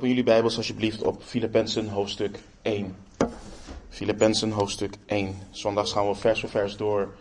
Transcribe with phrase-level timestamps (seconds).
[0.00, 2.96] Open jullie Bijbels alsjeblieft op Filippenzen hoofdstuk 1.
[3.88, 5.34] Filippenzen hoofdstuk 1.
[5.50, 7.14] Zondags gaan we vers voor vers door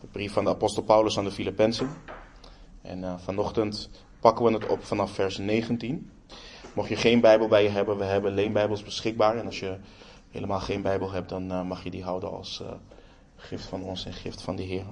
[0.00, 1.90] de brief van de apostel Paulus aan de Filippenzen.
[2.82, 6.10] En uh, vanochtend pakken we het op vanaf vers 19.
[6.74, 9.36] Mocht je geen Bijbel bij je hebben, we hebben leenbijbels beschikbaar.
[9.36, 9.76] En als je
[10.30, 12.68] helemaal geen Bijbel hebt, dan uh, mag je die houden als uh,
[13.36, 14.84] gift van ons en gift van de Heer.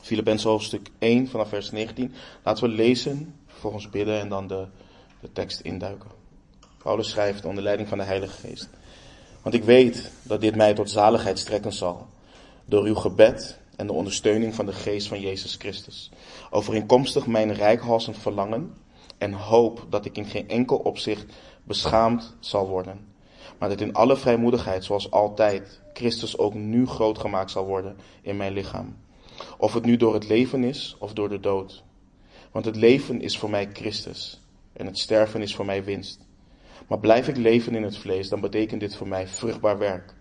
[0.00, 2.12] Filippenzen hoofdstuk 1 vanaf vers 19.
[2.42, 4.66] Laten we lezen, vervolgens bidden en dan de
[5.24, 6.10] de tekst induiken.
[6.78, 8.68] Paulus schrijft onder leiding van de Heilige Geest.
[9.42, 12.06] Want ik weet dat dit mij tot zaligheid strekken zal.
[12.64, 16.10] Door uw gebed en de ondersteuning van de Geest van Jezus Christus.
[16.50, 18.74] Overeenkomstig mijn rijkhalsend verlangen
[19.18, 21.24] en hoop dat ik in geen enkel opzicht
[21.62, 23.06] beschaamd zal worden.
[23.58, 28.36] Maar dat in alle vrijmoedigheid, zoals altijd, Christus ook nu groot gemaakt zal worden in
[28.36, 28.96] mijn lichaam.
[29.58, 31.82] Of het nu door het leven is of door de dood.
[32.50, 34.42] Want het leven is voor mij Christus
[34.76, 36.26] en het sterven is voor mij winst.
[36.86, 40.14] Maar blijf ik leven in het vlees, dan betekent dit voor mij vruchtbaar werk.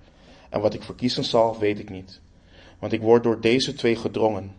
[0.50, 2.22] En wat ik verkiezen zal, weet ik niet.
[2.80, 4.56] Want ik word door deze twee gedrongen.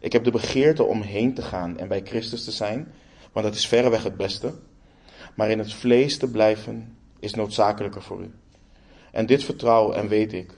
[0.00, 2.92] Ik heb de begeerte om heen te gaan en bij Christus te zijn,
[3.32, 4.54] want dat is verreweg het beste.
[5.34, 8.30] Maar in het vlees te blijven is noodzakelijker voor u.
[9.12, 10.54] En dit vertrouw en weet ik,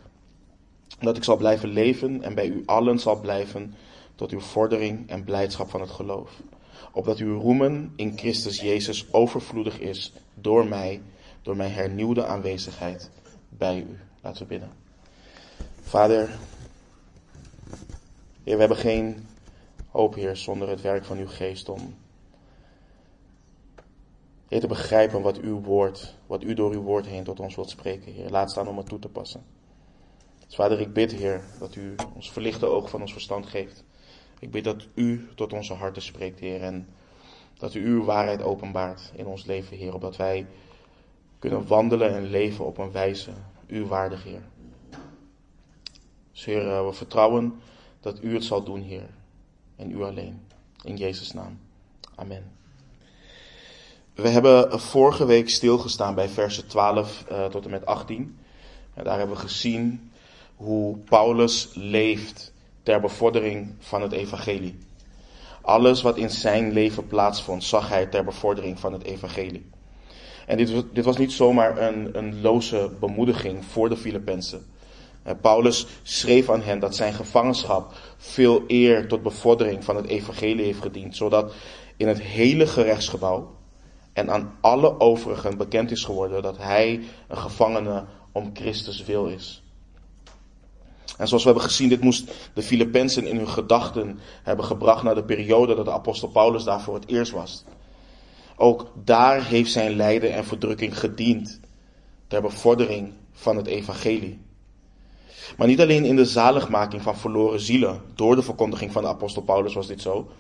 [1.01, 3.75] dat ik zal blijven leven en bij u allen zal blijven
[4.15, 6.41] tot uw vordering en blijdschap van het geloof
[6.93, 11.03] opdat uw roemen in Christus Jezus overvloedig is door mij,
[11.43, 13.11] door mijn hernieuwde aanwezigheid
[13.49, 13.99] bij u.
[14.23, 14.71] Laten we bidden.
[15.81, 16.39] Vader,
[18.45, 19.27] Heer, we hebben geen
[19.91, 21.95] hoop, Heer, zonder het werk van uw geest om
[24.49, 27.71] Heer, te begrijpen wat uw woord, wat u door uw woord heen tot ons wilt
[27.71, 28.31] spreken, Heer.
[28.31, 29.45] Laat staan om het toe te passen.
[30.47, 33.85] Dus Vader, ik bid, Heer, dat u ons verlichte oog van ons verstand geeft.
[34.41, 36.63] Ik bid dat u tot onze harten spreekt, Heer.
[36.63, 36.89] En
[37.59, 39.95] dat u uw waarheid openbaart in ons leven, Heer.
[39.95, 40.47] Opdat wij
[41.39, 43.31] kunnen wandelen en leven op een wijze,
[43.67, 44.43] u waardig, Heer.
[46.33, 47.61] Dus Heer, eh, we vertrouwen
[48.01, 49.09] dat u het zal doen, Heer.
[49.77, 50.47] En u alleen.
[50.85, 51.59] In Jezus' naam.
[52.15, 52.53] Amen.
[54.15, 58.39] We hebben vorige week stilgestaan bij versen 12 uh, tot en met 18.
[58.95, 60.13] En daar hebben we gezien
[60.57, 62.53] hoe Paulus leeft
[62.89, 64.79] ter bevordering van het evangelie.
[65.63, 69.71] Alles wat in zijn leven plaatsvond, zag hij ter bevordering van het evangelie.
[70.47, 74.67] En dit, dit was niet zomaar een, een loze bemoediging voor de Filippenzen.
[75.23, 80.65] Eh, Paulus schreef aan hen dat zijn gevangenschap veel eer tot bevordering van het evangelie
[80.65, 81.55] heeft gediend, zodat
[81.97, 83.57] in het hele gerechtsgebouw
[84.13, 89.63] en aan alle overigen bekend is geworden dat hij een gevangene om Christus wil is.
[91.17, 95.15] En zoals we hebben gezien, dit moest de Filippenzen in hun gedachten hebben gebracht naar
[95.15, 97.65] de periode dat de apostel Paulus daar voor het eerst was.
[98.57, 101.61] Ook daar heeft zijn lijden en verdrukking gediend
[102.27, 104.41] ter bevordering van het evangelie.
[105.57, 109.43] Maar niet alleen in de zaligmaking van verloren zielen door de verkondiging van de apostel
[109.43, 110.31] Paulus was dit zo.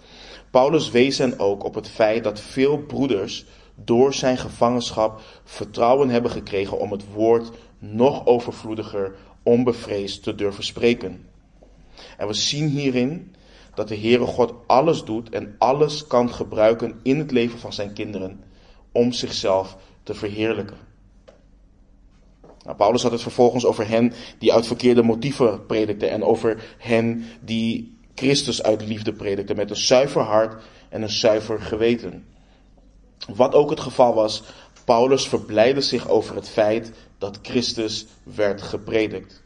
[0.50, 6.30] Paulus wees hen ook op het feit dat veel broeders door zijn gevangenschap vertrouwen hebben
[6.30, 9.14] gekregen om het woord nog overvloediger
[9.48, 11.28] onbevreesd te durven spreken.
[12.16, 13.34] En we zien hierin
[13.74, 17.92] dat de Heere God alles doet en alles kan gebruiken in het leven van zijn
[17.92, 18.40] kinderen
[18.92, 20.76] om zichzelf te verheerlijken.
[22.64, 27.24] Nou, Paulus had het vervolgens over hen die uit verkeerde motieven predikten en over hen
[27.40, 32.26] die Christus uit liefde predikten met een zuiver hart en een zuiver geweten.
[33.34, 34.42] Wat ook het geval was,
[34.84, 39.42] Paulus verblijde zich over het feit dat Christus werd gepredikt.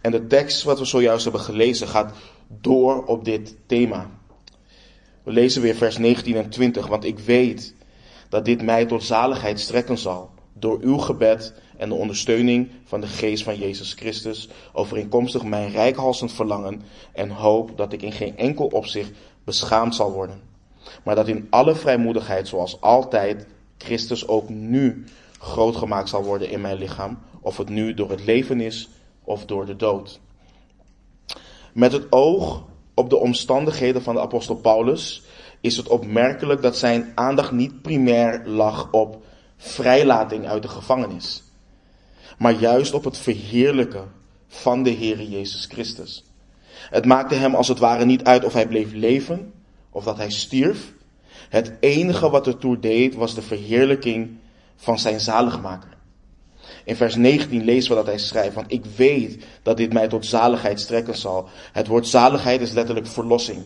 [0.00, 2.12] En de tekst wat we zojuist hebben gelezen gaat
[2.60, 4.10] door op dit thema.
[5.22, 7.74] We lezen weer vers 19 en 20, want ik weet
[8.28, 13.06] dat dit mij tot zaligheid strekken zal door uw gebed en de ondersteuning van de
[13.06, 16.82] geest van Jezus Christus, overeenkomstig mijn rijkhalsend verlangen
[17.12, 19.10] en hoop dat ik in geen enkel opzicht
[19.44, 20.40] beschaamd zal worden,
[21.04, 23.46] maar dat in alle vrijmoedigheid, zoals altijd,
[23.78, 25.04] Christus ook nu
[25.44, 28.88] groot gemaakt zal worden in mijn lichaam, of het nu door het leven is
[29.24, 30.20] of door de dood.
[31.72, 32.62] Met het oog
[32.94, 35.22] op de omstandigheden van de apostel Paulus
[35.60, 39.24] is het opmerkelijk dat zijn aandacht niet primair lag op
[39.56, 41.42] vrijlating uit de gevangenis,
[42.38, 44.12] maar juist op het verheerlijken
[44.48, 46.24] van de Heere Jezus Christus.
[46.90, 49.52] Het maakte hem als het ware niet uit of hij bleef leven
[49.90, 50.92] of dat hij stierf.
[51.48, 54.38] Het enige wat ertoe deed was de verheerlijking
[54.76, 55.96] van zijn zaligmaker.
[56.84, 60.26] In vers 19 lezen we dat hij schrijft, want ik weet dat dit mij tot
[60.26, 61.48] zaligheid strekken zal.
[61.72, 63.64] Het woord zaligheid is letterlijk verlossing.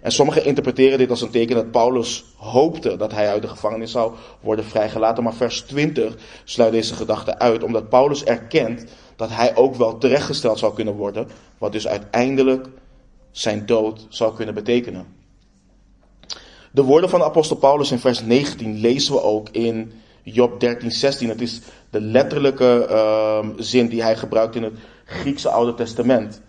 [0.00, 3.90] En sommigen interpreteren dit als een teken dat Paulus hoopte dat hij uit de gevangenis
[3.90, 5.22] zou worden vrijgelaten.
[5.22, 8.84] Maar vers 20 sluit deze gedachte uit, omdat Paulus erkent
[9.16, 11.28] dat hij ook wel terechtgesteld zou kunnen worden,
[11.58, 12.66] wat dus uiteindelijk
[13.30, 15.15] zijn dood zou kunnen betekenen.
[16.76, 19.92] De woorden van apostel Paulus in vers 19 lezen we ook in
[20.22, 21.28] Job 13, 16.
[21.28, 24.74] Het is de letterlijke uh, zin die hij gebruikt in het
[25.04, 26.40] Griekse Oude Testament.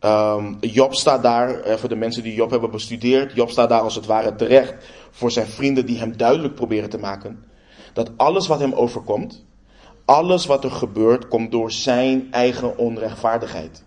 [0.00, 3.80] Um, Job staat daar, uh, voor de mensen die Job hebben bestudeerd, Job staat daar
[3.80, 4.74] als het ware terecht
[5.10, 7.44] voor zijn vrienden die hem duidelijk proberen te maken.
[7.92, 9.44] Dat alles wat hem overkomt,
[10.04, 13.84] alles wat er gebeurt, komt door zijn eigen onrechtvaardigheid.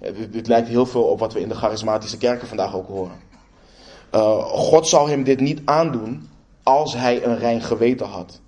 [0.00, 3.23] Uh, dit, lijkt heel veel op wat we in de charismatische kerken vandaag ook horen.
[4.14, 6.28] Uh, God zou hem dit niet aandoen
[6.62, 8.40] als hij een rein geweten had.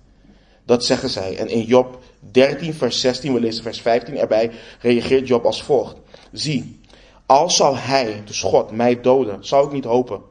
[0.65, 1.37] Dat zeggen zij.
[1.37, 1.99] En in Job
[2.31, 5.95] 13, vers 16, we lezen vers 15 erbij, reageert Job als volgt.
[6.31, 6.79] Zie,
[7.25, 10.21] als zou hij, dus God, mij doden, zou ik niet hopen.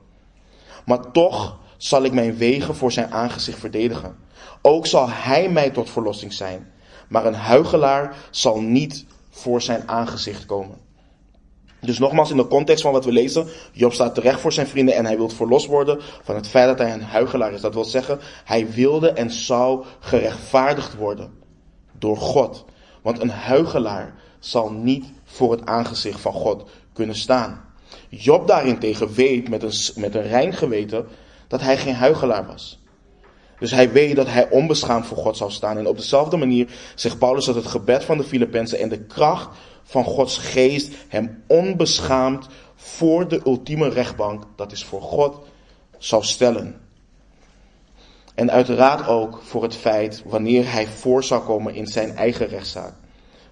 [0.85, 4.17] Maar toch zal ik mijn wegen voor zijn aangezicht verdedigen.
[4.62, 6.73] Ook zal hij mij tot verlossing zijn.
[7.09, 10.86] Maar een huigelaar zal niet voor zijn aangezicht komen.
[11.87, 14.94] Dus nogmaals, in de context van wat we lezen, Job staat terecht voor zijn vrienden
[14.94, 17.61] en hij wil verlost worden van het feit dat hij een huigelaar is.
[17.61, 21.31] Dat wil zeggen, hij wilde en zou gerechtvaardigd worden
[21.99, 22.65] door God.
[23.03, 27.65] Want een huigelaar zal niet voor het aangezicht van God kunnen staan.
[28.09, 31.06] Job daarentegen weet met een, met een rein geweten
[31.49, 32.85] dat hij geen huigelaar was.
[33.58, 35.79] Dus hij weet dat hij onbeschaamd voor God zou staan.
[35.79, 39.49] En op dezelfde manier zegt Paulus dat het gebed van de Filippenzen en de kracht
[39.82, 45.38] van Gods geest hem onbeschaamd voor de ultieme rechtbank, dat is voor God,
[45.99, 46.81] zou stellen.
[48.35, 52.93] En uiteraard ook voor het feit wanneer hij voor zou komen in zijn eigen rechtszaak.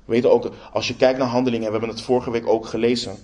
[0.05, 2.67] We weten ook, als je kijkt naar handelingen, en we hebben het vorige week ook
[2.67, 3.17] gelezen,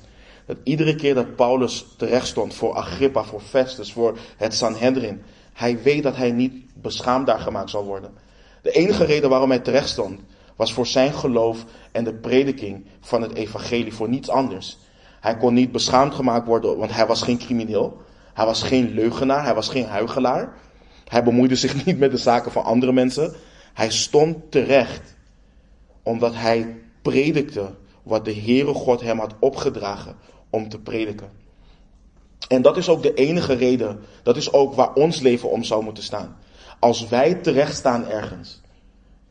[0.46, 5.22] dat iedere keer dat Paulus terecht stond voor Agrippa, voor Festus, voor het Sanhedrin,
[5.60, 8.10] hij weet dat hij niet beschaamd gemaakt zal worden.
[8.62, 10.20] De enige reden waarom hij terecht stond,
[10.56, 14.78] was voor zijn geloof en de prediking van het evangelie, voor niets anders.
[15.20, 18.02] Hij kon niet beschaamd gemaakt worden, want hij was geen crimineel.
[18.34, 20.52] Hij was geen leugenaar, hij was geen huigelaar.
[21.04, 23.34] Hij bemoeide zich niet met de zaken van andere mensen.
[23.74, 25.16] Hij stond terecht
[26.02, 30.16] omdat hij predikte wat de Heere God hem had opgedragen
[30.50, 31.39] om te prediken.
[32.48, 35.84] En dat is ook de enige reden, dat is ook waar ons leven om zou
[35.84, 36.36] moeten staan.
[36.78, 38.60] Als wij terecht staan ergens,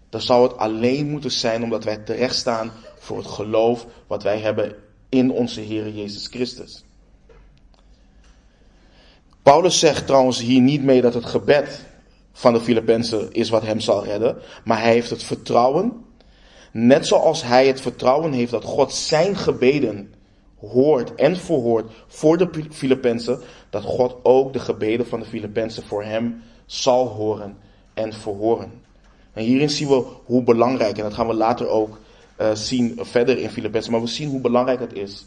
[0.09, 4.39] dan zou het alleen moeten zijn omdat wij terecht staan voor het geloof wat wij
[4.39, 4.75] hebben
[5.09, 6.83] in onze Heer Jezus Christus.
[9.43, 11.85] Paulus zegt trouwens hier niet mee dat het gebed
[12.33, 16.05] van de Filippenzen is wat hem zal redden, maar hij heeft het vertrouwen,
[16.71, 20.13] net zoals hij het vertrouwen heeft dat God zijn gebeden
[20.59, 23.39] hoort en verhoort voor de Filippenzen,
[23.69, 27.57] dat God ook de gebeden van de Filippenzen voor hem zal horen
[27.93, 28.71] en verhoren.
[29.33, 31.99] En hierin zien we hoe belangrijk, en dat gaan we later ook
[32.41, 35.25] uh, zien verder in Filippenzen, maar we zien hoe belangrijk het is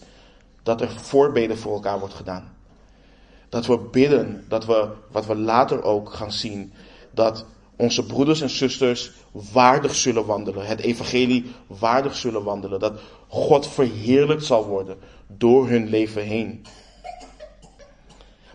[0.62, 2.56] dat er voorbeden voor elkaar wordt gedaan.
[3.48, 6.72] Dat we bidden, dat we, wat we later ook gaan zien,
[7.10, 7.46] dat
[7.82, 9.10] onze broeders en zusters
[9.52, 15.88] waardig zullen wandelen, het evangelie waardig zullen wandelen, dat God verheerlijkt zal worden door hun
[15.88, 16.66] leven heen.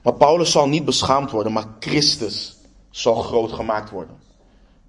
[0.03, 2.57] Maar Paulus zal niet beschaamd worden, maar Christus
[2.89, 4.17] zal groot gemaakt worden.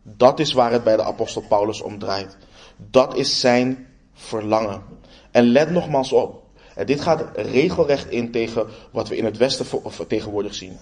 [0.02, 2.36] Dat is waar het bij de apostel Paulus om draait.
[2.76, 4.82] Dat is zijn verlangen.
[5.30, 6.42] En let nogmaals op.
[6.74, 9.66] En dit gaat regelrecht in tegen wat we in het Westen
[10.08, 10.78] tegenwoordig zien.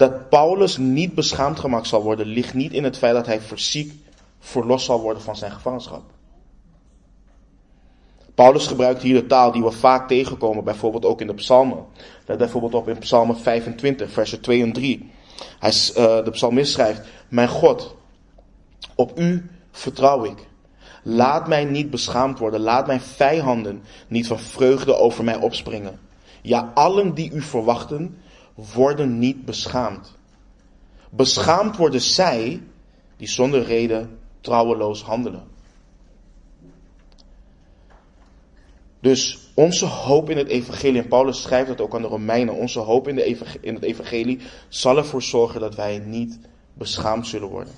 [0.00, 3.92] Dat Paulus niet beschaamd gemaakt zal worden, ligt niet in het feit dat hij fysiek
[4.38, 6.02] verlost zal worden van zijn gevangenschap.
[8.34, 11.84] Paulus gebruikt hier de taal die we vaak tegenkomen, bijvoorbeeld ook in de psalmen.
[12.26, 15.10] Let bijvoorbeeld op in psalmen 25, versen 2 en 3.
[15.58, 17.96] Hij, uh, de psalmist schrijft, Mijn God,
[18.94, 20.48] op u vertrouw ik.
[21.02, 22.60] Laat mij niet beschaamd worden.
[22.60, 26.00] Laat mijn vijanden niet van vreugde over mij opspringen.
[26.42, 28.16] Ja, allen die u verwachten,
[28.74, 30.18] worden niet beschaamd.
[31.10, 32.62] Beschaamd worden zij
[33.16, 35.48] die zonder reden trouweloos handelen.
[39.00, 42.78] Dus onze hoop in het evangelie, en Paulus schrijft dat ook aan de Romeinen, onze
[42.78, 44.38] hoop in, de in het evangelie
[44.68, 46.38] zal ervoor zorgen dat wij niet
[46.74, 47.74] beschaamd zullen worden.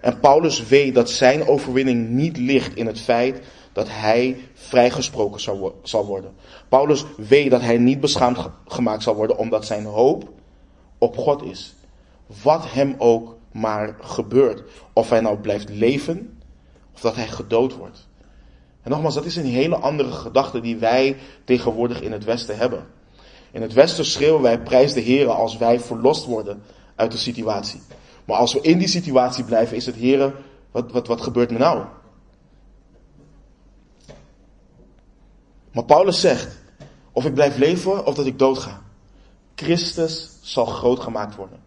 [0.00, 3.40] En Paulus weet dat zijn overwinning niet ligt in het feit
[3.72, 5.40] dat hij vrijgesproken
[5.82, 6.32] zal worden.
[6.68, 10.30] Paulus weet dat hij niet beschaamd gemaakt zal worden omdat zijn hoop
[10.98, 11.74] op God is.
[12.42, 14.62] Wat hem ook maar gebeurt.
[14.92, 16.38] Of hij nou blijft leven
[16.94, 18.08] of dat hij gedood wordt.
[18.82, 22.86] En nogmaals, dat is een hele andere gedachte die wij tegenwoordig in het Westen hebben.
[23.50, 26.62] In het Westen schreeuwen wij prijs de Heer als wij verlost worden
[26.94, 27.80] uit de situatie.
[28.24, 30.34] Maar als we in die situatie blijven, is het Heer,
[30.70, 31.84] wat, wat, wat gebeurt me nou?
[35.72, 36.58] Maar Paulus zegt,
[37.12, 38.82] of ik blijf leven of dat ik doodga.
[39.54, 41.60] Christus zal groot gemaakt worden.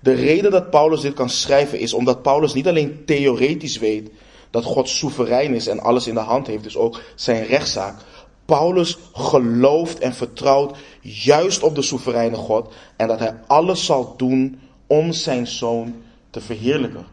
[0.00, 4.10] De reden dat Paulus dit kan schrijven is omdat Paulus niet alleen theoretisch weet
[4.50, 8.00] dat God soeverein is en alles in de hand heeft, dus ook zijn rechtszaak.
[8.44, 14.60] Paulus gelooft en vertrouwt juist op de soevereine God en dat hij alles zal doen
[14.86, 17.06] om zijn zoon te verheerlijken.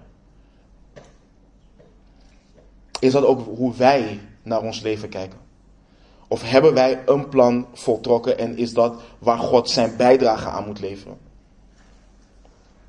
[3.00, 5.40] Is dat ook hoe wij naar ons leven kijken?
[6.28, 10.80] Of hebben wij een plan voltrokken en is dat waar God zijn bijdrage aan moet
[10.80, 11.18] leveren?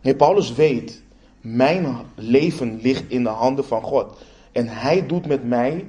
[0.00, 1.02] Nee, Paulus weet,
[1.40, 4.18] mijn leven ligt in de handen van God.
[4.52, 5.86] En hij doet met mij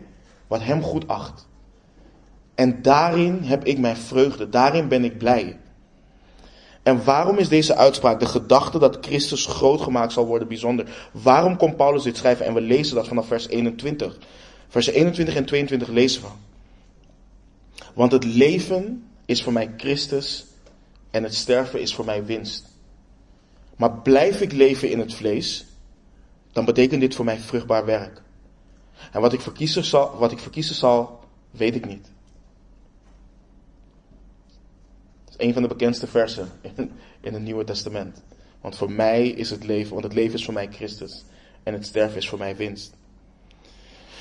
[0.48, 1.48] wat hem goed acht.
[2.56, 5.58] En daarin heb ik mijn vreugde, daarin ben ik blij.
[6.84, 11.10] En waarom is deze uitspraak, de gedachte dat Christus groot gemaakt zal worden, bijzonder?
[11.12, 12.46] Waarom komt Paulus dit schrijven?
[12.46, 14.18] En we lezen dat vanaf vers 21.
[14.70, 16.28] Vers 21 en 22 lezen we.
[17.94, 20.46] Want het leven is voor mij Christus
[21.12, 22.68] en het sterven is voor mij winst.
[23.76, 25.66] Maar blijf ik leven in het vlees,
[26.52, 28.22] dan betekent dit voor mij vruchtbaar werk.
[29.12, 31.20] En wat ik verkiezen zal, wat ik verkiezen zal
[31.52, 32.08] weet ik niet.
[35.26, 36.50] Dat is een van de bekendste versen
[37.22, 38.22] in het Nieuwe Testament.
[38.62, 41.24] Want voor mij is het leven, want het leven is voor mij Christus.
[41.64, 42.94] En het sterven is voor mij winst.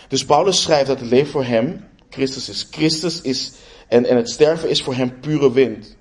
[0.09, 2.69] Dus Paulus schrijft dat het leven voor hem Christus is.
[2.71, 3.53] Christus is,
[3.89, 5.97] en, en het sterven is voor hem pure wind.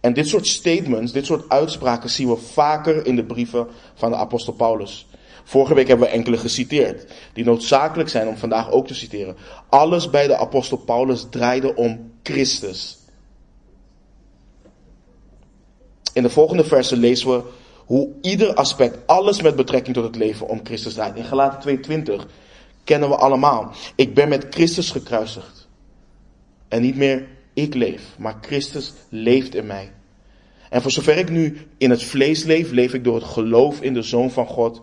[0.00, 4.16] En dit soort statements, dit soort uitspraken zien we vaker in de brieven van de
[4.16, 5.06] apostel Paulus.
[5.44, 9.36] Vorige week hebben we enkele geciteerd, die noodzakelijk zijn om vandaag ook te citeren.
[9.68, 12.98] Alles bij de apostel Paulus draaide om Christus.
[16.12, 17.42] In de volgende versen lezen we
[17.76, 21.16] hoe ieder aspect, alles met betrekking tot het leven, om Christus draait.
[21.16, 22.26] In Galaten 2:20
[22.84, 23.72] kennen we allemaal.
[23.94, 25.68] Ik ben met Christus gekruisigd.
[26.68, 29.92] En niet meer ik leef, maar Christus leeft in mij.
[30.70, 33.94] En voor zover ik nu in het vlees leef, leef ik door het geloof in
[33.94, 34.80] de Zoon van God,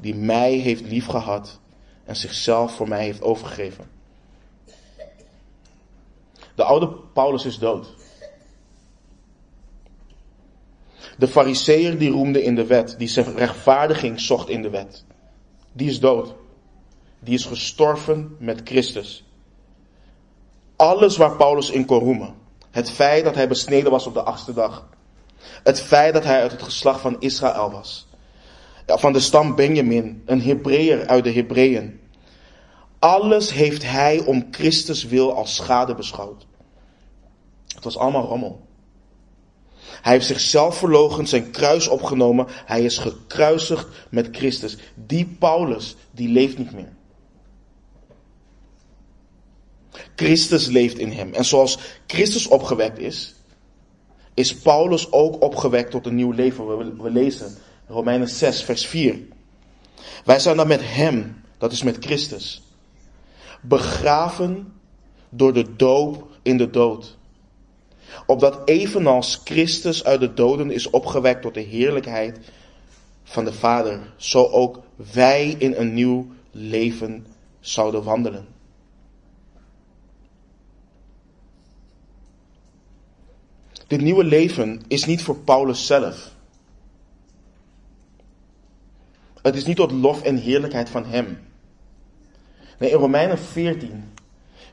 [0.00, 1.60] die mij heeft liefgehad
[2.04, 3.84] en zichzelf voor mij heeft overgegeven.
[6.54, 7.94] De oude Paulus is dood.
[11.18, 15.04] De fariseer die roemde in de wet, die zijn rechtvaardiging zocht in de wet,
[15.72, 16.34] die is dood.
[17.20, 19.24] Die is gestorven met Christus.
[20.76, 22.34] Alles waar Paulus in kon roemen.
[22.70, 24.88] Het feit dat hij besneden was op de achtste dag.
[25.62, 28.06] Het feit dat hij uit het geslacht van Israël was.
[28.86, 32.00] Van de stam Benjamin, een Hebreeër uit de Hebreeën.
[32.98, 36.46] Alles heeft hij om Christus wil als schade beschouwd.
[37.74, 38.66] Het was allemaal rommel.
[40.02, 42.46] Hij heeft zichzelf verlogen, zijn kruis opgenomen.
[42.48, 44.76] Hij is gekruisigd met Christus.
[44.94, 46.92] Die Paulus, die leeft niet meer.
[50.18, 51.32] Christus leeft in hem.
[51.32, 53.34] En zoals Christus opgewekt is,
[54.34, 56.78] is Paulus ook opgewekt tot een nieuw leven.
[56.78, 57.56] We, we lezen
[57.86, 59.18] Romeinen 6, vers 4.
[60.24, 62.62] Wij zijn dan met hem, dat is met Christus,
[63.60, 64.72] begraven
[65.28, 67.16] door de doop in de dood.
[68.26, 72.38] Opdat evenals Christus uit de doden is opgewekt tot de heerlijkheid
[73.24, 74.80] van de Vader, zo ook
[75.12, 77.26] wij in een nieuw leven
[77.60, 78.57] zouden wandelen.
[83.88, 86.30] Dit nieuwe leven is niet voor Paulus zelf.
[89.42, 91.38] Het is niet tot lof en heerlijkheid van hem.
[92.78, 94.04] Nee, in Romeinen 14,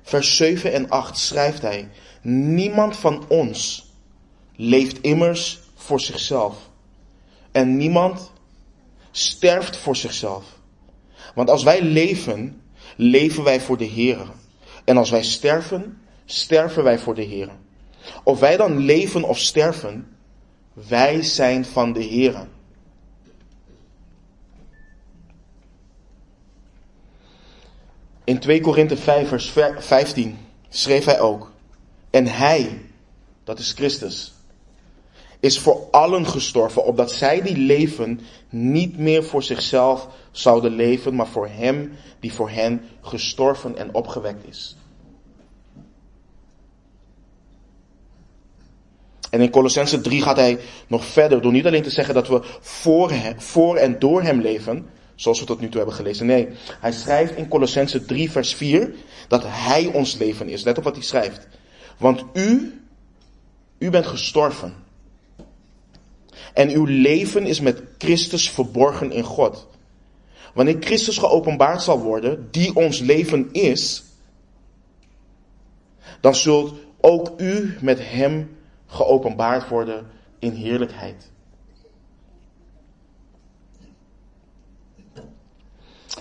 [0.02, 1.90] vers 7 en 8 schrijft hij:
[2.22, 3.92] Niemand van ons
[4.56, 6.70] leeft immers voor zichzelf.
[7.52, 8.32] En niemand
[9.12, 10.46] sterft voor zichzelf.
[11.36, 12.62] Want als wij leven,
[12.96, 14.32] leven wij voor de Heer.
[14.84, 17.50] En als wij sterven, sterven wij voor de Heer.
[18.24, 20.18] Of wij dan leven of sterven,
[20.74, 22.48] wij zijn van de Heer.
[28.24, 30.38] In 2 Korinthe 5 vers 15
[30.70, 31.52] schreef hij ook.
[32.10, 32.82] En hij,
[33.44, 34.34] dat is Christus,
[35.40, 38.20] is voor allen gestorven, opdat zij die leven
[38.50, 44.48] niet meer voor zichzelf zouden leven, maar voor hem die voor hen gestorven en opgewekt
[44.48, 44.76] is.
[49.36, 52.42] En in Colossense 3 gaat hij nog verder door niet alleen te zeggen dat we
[52.62, 56.26] voor, hem, voor en door hem leven, zoals we tot nu toe hebben gelezen.
[56.26, 56.48] Nee,
[56.80, 58.94] hij schrijft in Colossense 3 vers 4
[59.28, 60.64] dat hij ons leven is.
[60.64, 61.48] Let op wat hij schrijft.
[61.98, 62.82] Want u,
[63.78, 64.74] u bent gestorven.
[66.54, 69.68] En uw leven is met Christus verborgen in God.
[70.54, 74.04] Wanneer Christus geopenbaard zal worden, die ons leven is,
[76.22, 80.08] dan zult ook u met Hem geopenbaard worden
[80.40, 81.32] in heerlijkheid.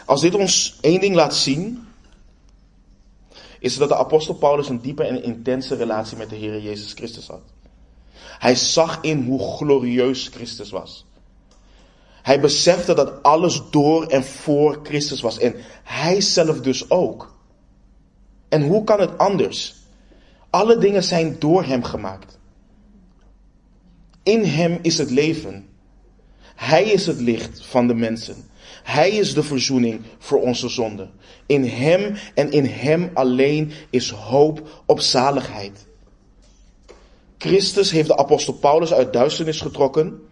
[0.04, 1.86] Als dit ons één ding laat zien,
[3.58, 7.26] is dat de apostel Paulus een diepe en intense relatie met de Heer Jezus Christus
[7.26, 7.42] had.
[8.38, 11.06] Hij zag in hoe glorieus Christus was.
[12.22, 15.38] Hij besefte dat alles door en voor Christus was.
[15.38, 17.34] En hij zelf dus ook.
[18.48, 19.74] En hoe kan het anders?
[20.50, 22.38] Alle dingen zijn door hem gemaakt.
[24.24, 25.68] In hem is het leven.
[26.54, 28.48] Hij is het licht van de mensen.
[28.82, 31.10] Hij is de verzoening voor onze zonden.
[31.46, 35.86] In hem en in hem alleen is hoop op zaligheid.
[37.38, 40.22] Christus heeft de apostel Paulus uit duisternis getrokken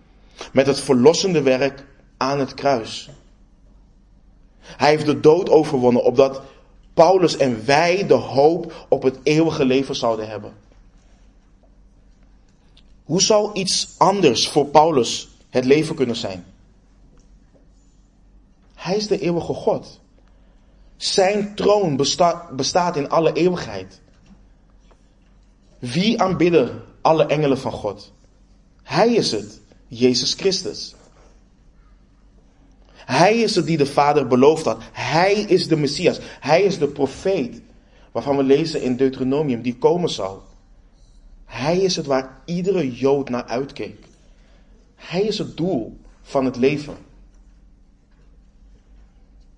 [0.52, 1.84] met het verlossende werk
[2.16, 3.10] aan het kruis.
[4.60, 6.42] Hij heeft de dood overwonnen opdat
[6.94, 10.52] Paulus en wij de hoop op het eeuwige leven zouden hebben.
[13.12, 16.44] Hoe zou iets anders voor Paulus het leven kunnen zijn?
[18.74, 20.00] Hij is de eeuwige God.
[20.96, 21.96] Zijn troon
[22.56, 24.00] bestaat, in alle eeuwigheid.
[25.78, 28.12] Wie aanbidden alle engelen van God?
[28.82, 30.94] Hij is het, Jezus Christus.
[32.94, 34.82] Hij is het die de Vader beloofd had.
[34.92, 36.18] Hij is de Messias.
[36.40, 37.60] Hij is de profeet
[38.12, 40.50] waarvan we lezen in Deuteronomium die komen zal.
[41.52, 44.04] Hij is het waar iedere Jood naar uitkeek.
[44.94, 46.96] Hij is het doel van het leven.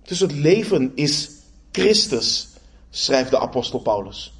[0.01, 1.29] Dus het leven is
[1.71, 2.47] Christus,
[2.89, 4.33] schrijft de apostel Paulus.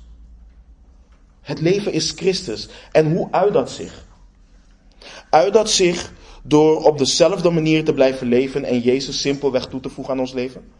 [1.41, 2.67] Het leven is Christus.
[2.91, 4.05] En hoe uit dat zich?
[5.29, 9.89] Uit dat zich door op dezelfde manier te blijven leven en Jezus simpelweg toe te
[9.89, 10.71] voegen aan ons leven?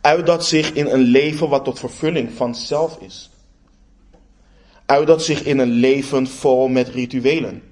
[0.00, 3.30] Uit dat zich in een leven wat tot vervulling van zelf is.
[4.88, 7.62] Uit dat zich in een leven vol met rituelen.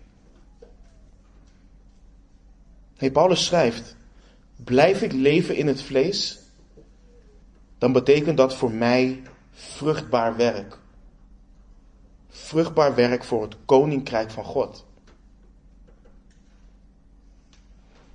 [2.97, 3.97] Hey, Paulus schrijft,
[4.57, 6.39] blijf ik leven in het vlees,
[7.79, 10.79] dan betekent dat voor mij vruchtbaar werk.
[12.29, 14.85] Vruchtbaar werk voor het koninkrijk van God.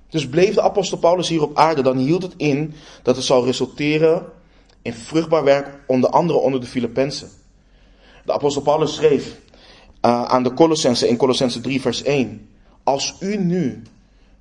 [0.08, 3.44] Dus bleef de apostel Paulus hier op aarde, dan hield het in dat het zal
[3.44, 4.32] resulteren
[4.82, 7.41] in vruchtbaar werk, onder andere onder de Filippenzen.
[8.24, 9.40] De apostel Paulus schreef
[10.04, 12.48] uh, aan de Colossense in Colossense 3 vers 1.
[12.82, 13.82] Als u nu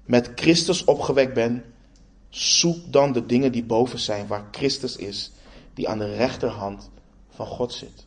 [0.06, 1.64] met Christus opgewekt bent,
[2.30, 5.32] zoek dan de dingen die boven zijn, waar Christus is,
[5.74, 6.90] die aan de rechterhand
[7.30, 8.06] van God zit.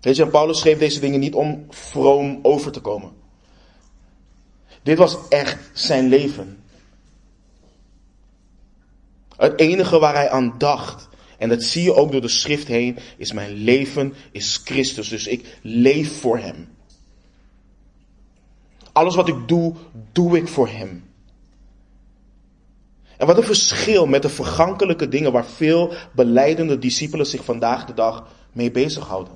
[0.00, 3.12] Weet je, en Paulus schreef deze dingen niet om vroom over te komen.
[4.82, 6.64] Dit was echt zijn leven.
[9.36, 12.98] Het enige waar hij aan dacht, en dat zie je ook door de schrift heen,
[13.16, 15.08] is mijn leven is Christus.
[15.08, 16.68] Dus ik leef voor Hem.
[18.92, 19.74] Alles wat ik doe,
[20.12, 21.04] doe ik voor Hem.
[23.16, 27.94] En wat een verschil met de vergankelijke dingen waar veel beleidende discipelen zich vandaag de
[27.94, 29.34] dag mee bezighouden.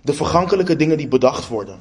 [0.00, 1.80] De vergankelijke dingen die bedacht worden.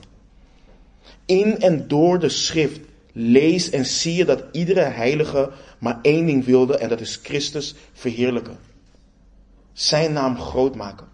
[1.26, 2.80] In en door de schrift
[3.19, 7.75] lees en zie je dat iedere heilige maar één ding wilde en dat is Christus
[7.93, 8.58] verheerlijken.
[9.73, 11.08] Zijn naam groot maken.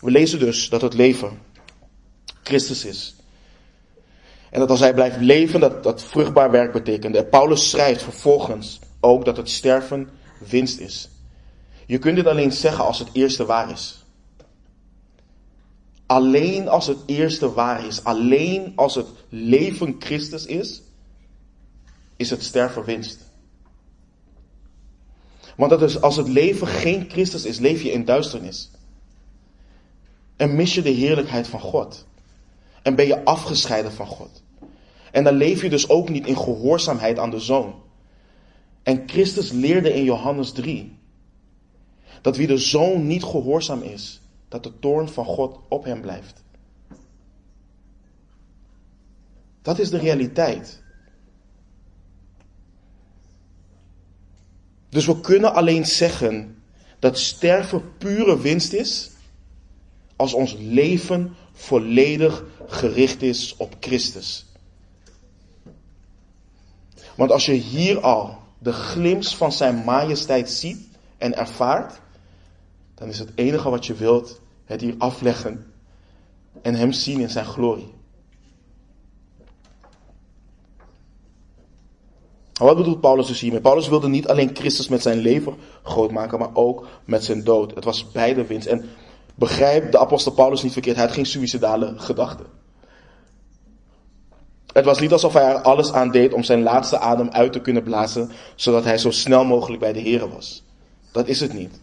[0.00, 1.38] We lezen dus dat het leven
[2.42, 3.14] Christus is.
[4.50, 7.16] En dat als hij blijft leven, dat dat vruchtbaar werk betekent.
[7.16, 10.08] En Paulus schrijft vervolgens ook dat het sterven
[10.48, 11.08] winst is.
[11.86, 14.05] Je kunt dit alleen zeggen als het eerste waar is.
[16.06, 20.82] Alleen als het eerste waar is, alleen als het leven Christus is,
[22.16, 23.24] is het sterven winst.
[25.56, 28.70] Want dat is, als het leven geen Christus is, leef je in duisternis.
[30.36, 32.06] En mis je de heerlijkheid van God.
[32.82, 34.42] En ben je afgescheiden van God.
[35.12, 37.74] En dan leef je dus ook niet in gehoorzaamheid aan de Zoon.
[38.82, 40.98] En Christus leerde in Johannes 3
[42.20, 46.44] dat wie de zoon niet gehoorzaam is, dat de toorn van God op hem blijft.
[49.62, 50.82] Dat is de realiteit.
[54.88, 56.62] Dus we kunnen alleen zeggen
[56.98, 59.10] dat sterven pure winst is
[60.16, 64.46] als ons leven volledig gericht is op Christus.
[67.16, 72.00] Want als je hier al de glimp van zijn majesteit ziet en ervaart,
[72.96, 75.72] dan is het enige wat je wilt het hier afleggen
[76.62, 77.94] en hem zien in zijn glorie.
[82.52, 83.60] Wat bedoelt Paulus dus hiermee?
[83.60, 87.74] Paulus wilde niet alleen Christus met zijn leven groot maken, maar ook met zijn dood.
[87.74, 88.66] Het was beide winst.
[88.66, 88.84] En
[89.34, 92.46] begrijp de apostel Paulus niet verkeerd, hij had geen suïcidale gedachten.
[94.72, 97.60] Het was niet alsof hij er alles aan deed om zijn laatste adem uit te
[97.60, 100.64] kunnen blazen, zodat hij zo snel mogelijk bij de Here was.
[101.12, 101.80] Dat is het niet.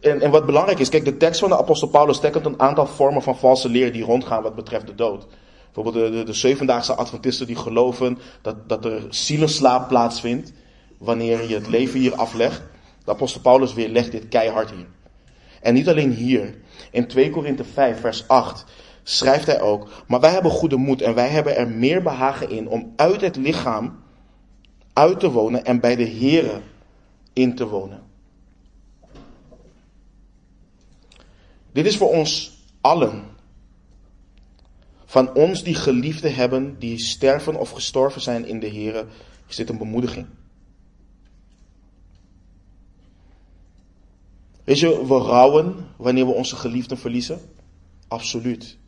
[0.00, 2.86] En, en wat belangrijk is, kijk, de tekst van de apostel Paulus tekent een aantal
[2.86, 5.26] vormen van valse leer die rondgaan wat betreft de dood.
[5.72, 10.52] Bijvoorbeeld de, de, de zevendaagse adventisten die geloven dat, dat er zielenslaap plaatsvindt
[10.98, 12.62] wanneer je het leven hier aflegt.
[13.04, 14.86] De apostel Paulus weer legt dit keihard hier.
[15.60, 16.54] En niet alleen hier.
[16.90, 18.64] In 2 Korinthe 5 vers 8
[19.02, 22.68] schrijft hij ook, maar wij hebben goede moed en wij hebben er meer behagen in
[22.68, 23.98] om uit het lichaam
[24.92, 26.60] uit te wonen en bij de Here
[27.32, 28.09] in te wonen.
[31.72, 33.24] Dit is voor ons allen.
[35.04, 39.06] Van ons die geliefden hebben, die sterven of gestorven zijn in de Here,
[39.46, 40.26] is dit een bemoediging.
[44.64, 47.40] Weet je, we rouwen wanneer we onze geliefden verliezen?
[48.08, 48.78] Absoluut.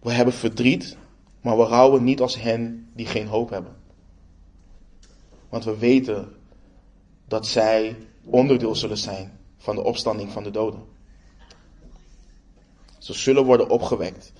[0.00, 0.96] We hebben verdriet,
[1.40, 3.76] maar we rouwen niet als hen die geen hoop hebben.
[5.48, 6.32] Want we weten
[7.28, 10.82] dat zij onderdeel zullen zijn van de opstanding van de doden.
[12.98, 14.32] Ze zullen worden opgewekt.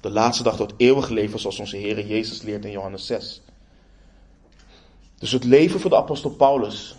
[0.00, 3.42] De laatste dag tot eeuwig leven, zoals onze Heer Jezus leert in Johannes 6.
[5.18, 6.96] Dus het leven voor de apostel Paulus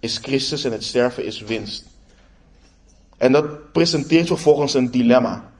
[0.00, 1.86] is Christus en het sterven is winst.
[3.16, 5.52] En dat presenteert vervolgens een dilemma.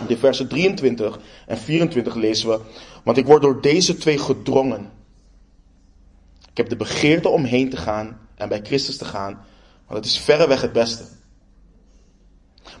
[0.00, 2.60] In de versen 23 en 24 lezen we,
[3.04, 4.90] want ik word door deze twee gedrongen.
[6.50, 9.44] Ik heb de begeerte om heen te gaan en bij Christus te gaan,
[9.92, 11.04] want het is verreweg het beste.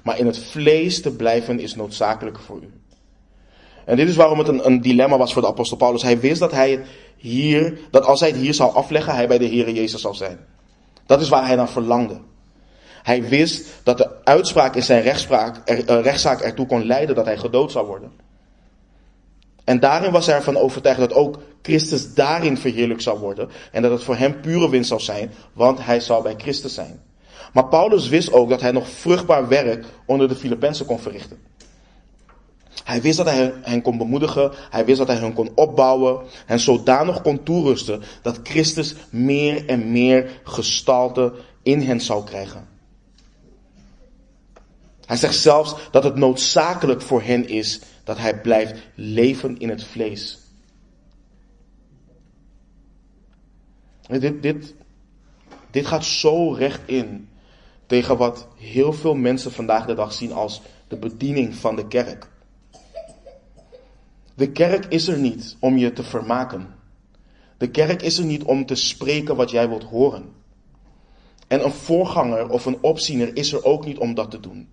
[0.02, 2.72] Maar in het vlees te blijven is noodzakelijk voor u.
[3.84, 6.02] En dit is waarom het een, een, dilemma was voor de apostel Paulus.
[6.02, 9.38] Hij wist dat hij het hier, dat als hij het hier zou afleggen, hij bij
[9.38, 10.38] de Heer Jezus zou zijn.
[11.06, 12.20] Dat is waar hij naar verlangde.
[13.02, 15.02] Hij wist dat de uitspraak in zijn
[16.02, 18.12] rechtszaak ertoe kon leiden dat hij gedood zou worden.
[19.64, 23.48] En daarin was hij ervan overtuigd dat ook Christus daarin verheerlijk zou worden.
[23.72, 27.00] En dat het voor hem pure winst zou zijn, want hij zou bij Christus zijn.
[27.52, 31.38] Maar Paulus wist ook dat hij nog vruchtbaar werk onder de Filippenzen kon verrichten.
[32.84, 36.60] Hij wist dat hij hen kon bemoedigen, hij wist dat hij hen kon opbouwen en
[36.60, 42.71] zodanig kon toerusten dat Christus meer en meer gestalte in hen zou krijgen.
[45.12, 49.84] Hij zegt zelfs dat het noodzakelijk voor hen is dat hij blijft leven in het
[49.84, 50.38] vlees.
[54.08, 54.74] Dit, dit,
[55.70, 57.28] dit gaat zo recht in
[57.86, 62.28] tegen wat heel veel mensen vandaag de dag zien als de bediening van de kerk.
[64.34, 66.74] De kerk is er niet om je te vermaken.
[67.58, 70.32] De kerk is er niet om te spreken wat jij wilt horen.
[71.48, 74.68] En een voorganger of een opziener is er ook niet om dat te doen.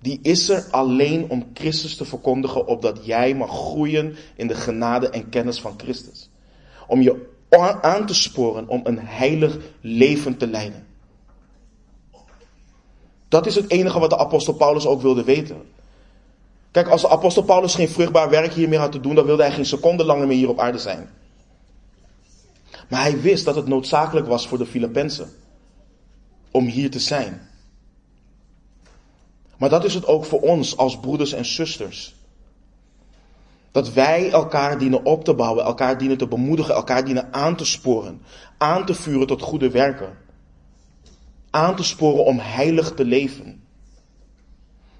[0.00, 5.08] Die is er alleen om Christus te verkondigen, opdat jij mag groeien in de genade
[5.08, 6.30] en kennis van Christus.
[6.86, 7.28] Om je
[7.80, 10.86] aan te sporen om een heilig leven te leiden.
[13.28, 15.62] Dat is het enige wat de apostel Paulus ook wilde weten.
[16.70, 19.42] Kijk, als de apostel Paulus geen vruchtbaar werk hier meer had te doen, dan wilde
[19.42, 21.10] hij geen seconde langer meer hier op aarde zijn.
[22.88, 25.32] Maar hij wist dat het noodzakelijk was voor de Filippenzen
[26.50, 27.49] om hier te zijn.
[29.60, 32.14] Maar dat is het ook voor ons als broeders en zusters.
[33.70, 37.64] Dat wij elkaar dienen op te bouwen, elkaar dienen te bemoedigen, elkaar dienen aan te
[37.64, 38.22] sporen,
[38.58, 40.18] aan te vuren tot goede werken.
[41.50, 43.62] Aan te sporen om heilig te leven.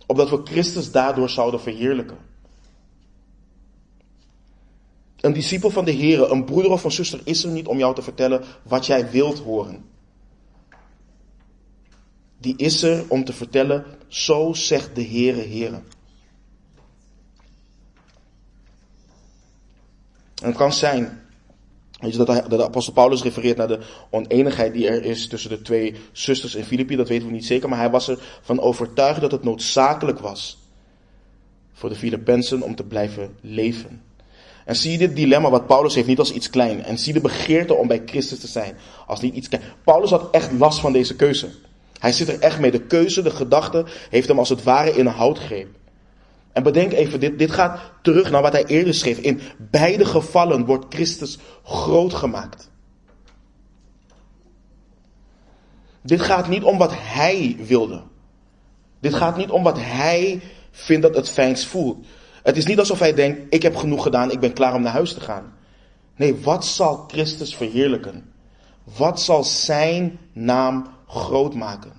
[0.07, 2.18] Opdat we Christus daardoor zouden verheerlijken.
[5.20, 7.94] Een discipel van de Heer, een broeder of een zuster is er niet om jou
[7.94, 9.85] te vertellen wat jij wilt horen.
[12.38, 15.83] Die is er om te vertellen, zo zegt de Heere Heere.
[20.42, 21.20] En het kan zijn
[22.01, 23.79] Weet je, dat, de, de apostel Paulus refereert naar de
[24.11, 26.96] oneenigheid die er is tussen de twee zusters in Filippi.
[26.96, 30.59] Dat weten we niet zeker, maar hij was ervan overtuigd dat het noodzakelijk was
[31.73, 34.03] voor de Filippenzen om te blijven leven.
[34.64, 36.85] En zie je dit dilemma wat Paulus heeft niet als iets klein.
[36.85, 39.64] En zie de begeerte om bij Christus te zijn als niet iets klein.
[39.85, 41.49] Paulus had echt last van deze keuze.
[42.01, 42.71] Hij zit er echt mee.
[42.71, 45.69] De keuze, de gedachte heeft hem als het ware in een houtgreep.
[46.53, 49.19] En bedenk even, dit, dit gaat terug naar wat hij eerder schreef.
[49.19, 52.71] In beide gevallen wordt Christus groot gemaakt.
[56.03, 58.03] Dit gaat niet om wat hij wilde.
[59.01, 62.07] Dit gaat niet om wat hij vindt dat het fijnst voelt.
[62.43, 64.93] Het is niet alsof hij denkt, ik heb genoeg gedaan, ik ben klaar om naar
[64.93, 65.53] huis te gaan.
[66.17, 68.33] Nee, wat zal Christus verheerlijken?
[68.97, 71.92] Wat zal zijn naam groot maken?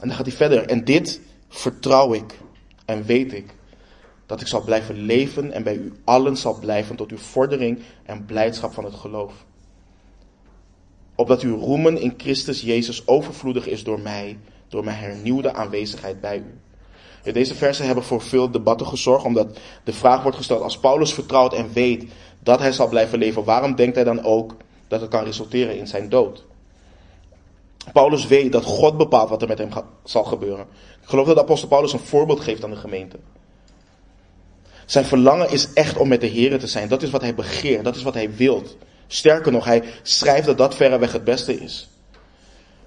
[0.00, 0.66] En dan gaat hij verder.
[0.66, 2.38] En dit vertrouw ik
[2.84, 3.54] en weet ik.
[4.26, 8.24] Dat ik zal blijven leven en bij u allen zal blijven tot uw vordering en
[8.24, 9.44] blijdschap van het geloof.
[11.14, 16.38] Opdat uw roemen in Christus Jezus overvloedig is door mij, door mijn hernieuwde aanwezigheid bij
[16.38, 16.58] u.
[17.32, 21.54] Deze versen hebben voor veel debatten gezorgd, omdat de vraag wordt gesteld: als Paulus vertrouwt
[21.54, 22.04] en weet
[22.42, 24.56] dat hij zal blijven leven, waarom denkt hij dan ook
[24.88, 26.44] dat het kan resulteren in zijn dood?
[27.92, 29.70] Paulus weet dat God bepaalt wat er met hem
[30.04, 30.66] zal gebeuren.
[31.02, 33.18] Ik geloof dat de apostel Paulus een voorbeeld geeft aan de gemeente.
[34.86, 36.88] Zijn verlangen is echt om met de Heer te zijn.
[36.88, 38.76] Dat is wat hij begeert, dat is wat hij wilt.
[39.06, 41.88] Sterker nog, hij schrijft dat dat verreweg het beste is.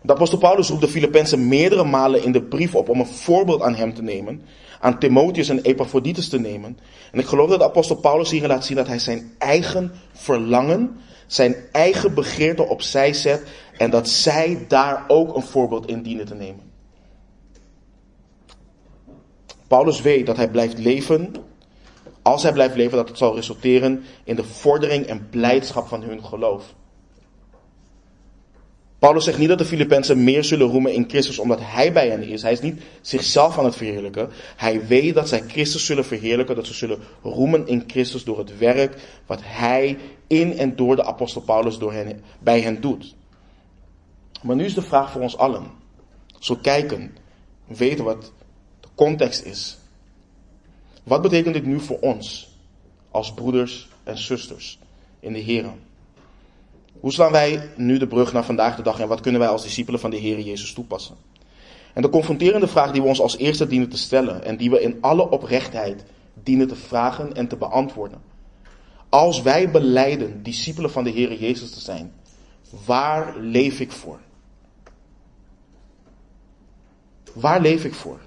[0.01, 3.61] De apostel Paulus roept de Filippenzen meerdere malen in de brief op om een voorbeeld
[3.61, 4.41] aan hem te nemen,
[4.79, 6.77] aan Timotheus en Epaphroditus te nemen.
[7.11, 10.99] En ik geloof dat de apostel Paulus hier laat zien dat hij zijn eigen verlangen,
[11.27, 13.43] zijn eigen begeerte opzij zet
[13.77, 16.71] en dat zij daar ook een voorbeeld in dienen te nemen.
[19.67, 21.35] Paulus weet dat hij blijft leven,
[22.21, 26.23] als hij blijft leven, dat het zal resulteren in de vordering en blijdschap van hun
[26.23, 26.73] geloof.
[28.99, 32.23] Paulus zegt niet dat de Filippenzen meer zullen roemen in Christus omdat hij bij hen
[32.23, 32.41] is.
[32.41, 34.29] Hij is niet zichzelf aan het verheerlijken.
[34.55, 38.57] Hij weet dat zij Christus zullen verheerlijken, dat ze zullen roemen in Christus door het
[38.57, 43.15] werk wat hij in en door de apostel Paulus door hen, bij hen doet.
[44.41, 45.71] Maar nu is de vraag voor ons allen.
[46.39, 47.15] We kijken,
[47.67, 48.31] weten wat
[48.79, 49.77] de context is.
[51.03, 52.49] Wat betekent dit nu voor ons
[53.11, 54.79] als broeders en zusters
[55.19, 55.65] in de Heer?
[56.99, 59.63] Hoe slaan wij nu de brug naar vandaag de dag en wat kunnen wij als
[59.63, 61.15] discipelen van de Heer Jezus toepassen?
[61.93, 64.81] En de confronterende vraag die we ons als eerste dienen te stellen en die we
[64.81, 66.03] in alle oprechtheid
[66.43, 68.21] dienen te vragen en te beantwoorden.
[69.09, 72.13] Als wij beleiden discipelen van de Heer Jezus te zijn,
[72.85, 74.19] waar leef ik voor?
[77.33, 78.19] Waar leef ik voor?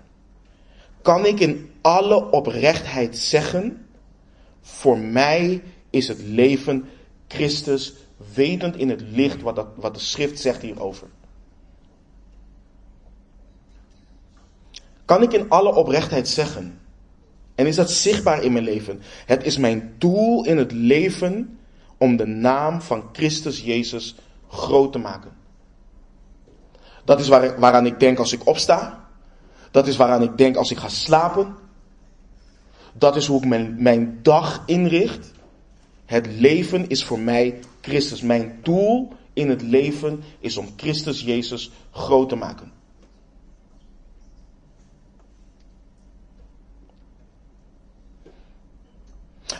[1.02, 3.86] Kan ik in alle oprechtheid zeggen,
[4.60, 6.88] voor mij is het leven
[7.28, 7.94] Christus
[8.34, 11.08] wetend in het licht wat, dat, wat de schrift zegt hierover.
[15.04, 16.80] Kan ik in alle oprechtheid zeggen,
[17.54, 21.58] en is dat zichtbaar in mijn leven, het is mijn doel in het leven
[21.96, 24.14] om de naam van Christus Jezus
[24.48, 25.32] groot te maken.
[27.04, 29.08] Dat is waar, waaraan ik denk als ik opsta.
[29.70, 31.54] Dat is waaraan ik denk als ik ga slapen.
[32.92, 35.32] Dat is hoe ik mijn, mijn dag inricht.
[36.12, 38.20] Het leven is voor mij Christus.
[38.20, 42.72] Mijn doel in het leven is om Christus Jezus groot te maken.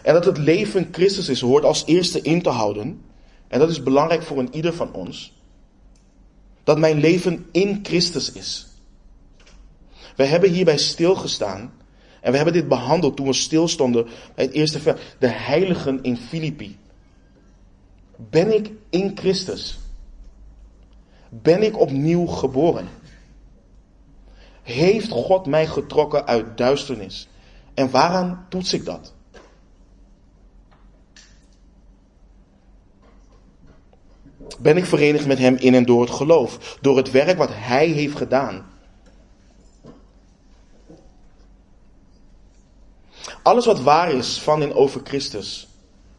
[0.03, 3.03] En dat het leven Christus is, hoort als eerste in te houden.
[3.49, 5.41] En dat is belangrijk voor een ieder van ons.
[6.65, 8.67] Dat mijn leven in Christus is.
[10.17, 11.73] We hebben hierbij stilgestaan.
[12.23, 15.01] En we hebben dit behandeld toen we stilstonden bij het eerste vers.
[15.19, 16.79] De heiligen in Filippi.
[18.17, 19.79] Ben ik in Christus?
[21.29, 22.89] Ben ik opnieuw geboren?
[24.63, 27.29] Heeft God mij getrokken uit duisternis?
[27.75, 29.13] En waaraan toets ik dat?
[34.59, 36.79] Ben ik verenigd met Hem in en door het geloof?
[36.81, 38.72] Door het werk wat Hij heeft gedaan?
[43.43, 45.69] Alles wat waar is van en over Christus,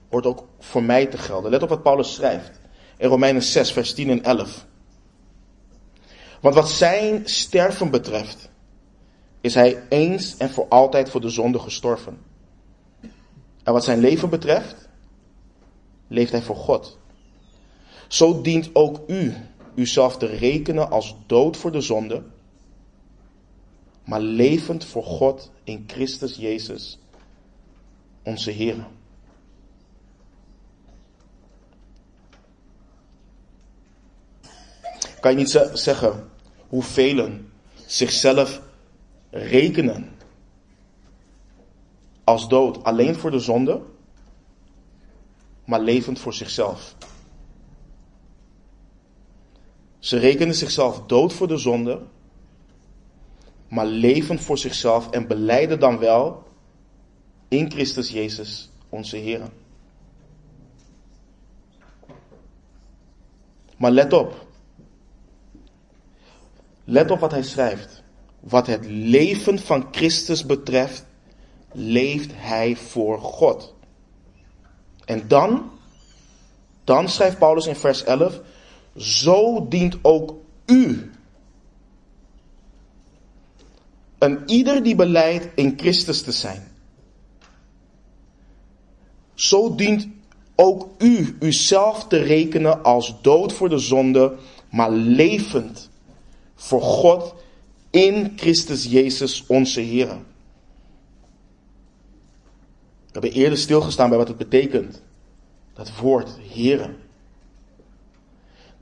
[0.10, 1.52] hoort ook voor mij te gelden.
[1.52, 2.60] Let op wat Paulus schrijft
[2.98, 4.66] in Romeinen 6, vers 10 en 11.
[6.42, 8.50] Want wat zijn sterven betreft,
[9.42, 12.22] is hij eens en voor altijd voor de zonde gestorven.
[13.64, 14.90] En wat zijn leven betreft,
[16.08, 16.98] leeft hij voor God.
[18.08, 19.34] Zo dient ook u
[19.76, 22.24] uzelf te rekenen als dood voor de zonde,
[24.06, 27.00] maar levend voor God in Christus Jezus,
[28.24, 28.88] onze Heer.
[35.20, 36.30] Kan je niet zeggen
[36.68, 37.52] hoe velen
[37.86, 38.62] zichzelf
[39.30, 40.16] rekenen
[42.24, 43.82] als dood alleen voor de zonde,
[45.66, 46.96] maar levend voor zichzelf.
[50.00, 52.02] Ze rekenen zichzelf dood voor de zonde,
[53.74, 56.44] maar leven voor zichzelf en beleiden dan wel
[57.48, 59.42] in Christus Jezus, onze Heer.
[63.78, 64.48] Maar let op.
[66.84, 68.04] Let op wat hij schrijft.
[68.40, 71.06] Wat het leven van Christus betreft,
[71.72, 73.74] leeft hij voor God.
[75.06, 75.72] En dan,
[76.84, 78.42] dan schrijft Paulus in vers 11,
[78.96, 81.13] zo dient ook u.
[84.24, 86.64] Een ieder die beleidt in Christus te zijn.
[89.34, 90.08] Zo dient
[90.56, 94.36] ook u uzelf te rekenen als dood voor de zonde,
[94.70, 95.90] maar levend
[96.56, 97.34] voor God
[97.90, 100.08] in Christus Jezus onze Heer.
[103.06, 105.02] We hebben eerder stilgestaan bij wat het betekent.
[105.74, 106.96] Dat woord Heren.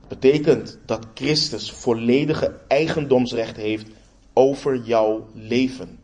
[0.00, 3.86] Het betekent dat Christus volledige eigendomsrecht heeft
[4.32, 5.98] over jouw leven.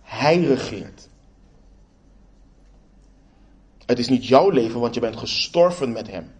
[0.00, 1.08] Hij regeert.
[3.86, 6.30] Het is niet jouw leven, want je bent gestorven met Hem.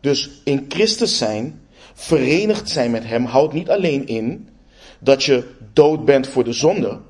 [0.00, 1.60] Dus in Christus zijn,
[1.94, 4.48] verenigd zijn met Hem, houdt niet alleen in
[4.98, 7.00] dat je dood bent voor de zonde.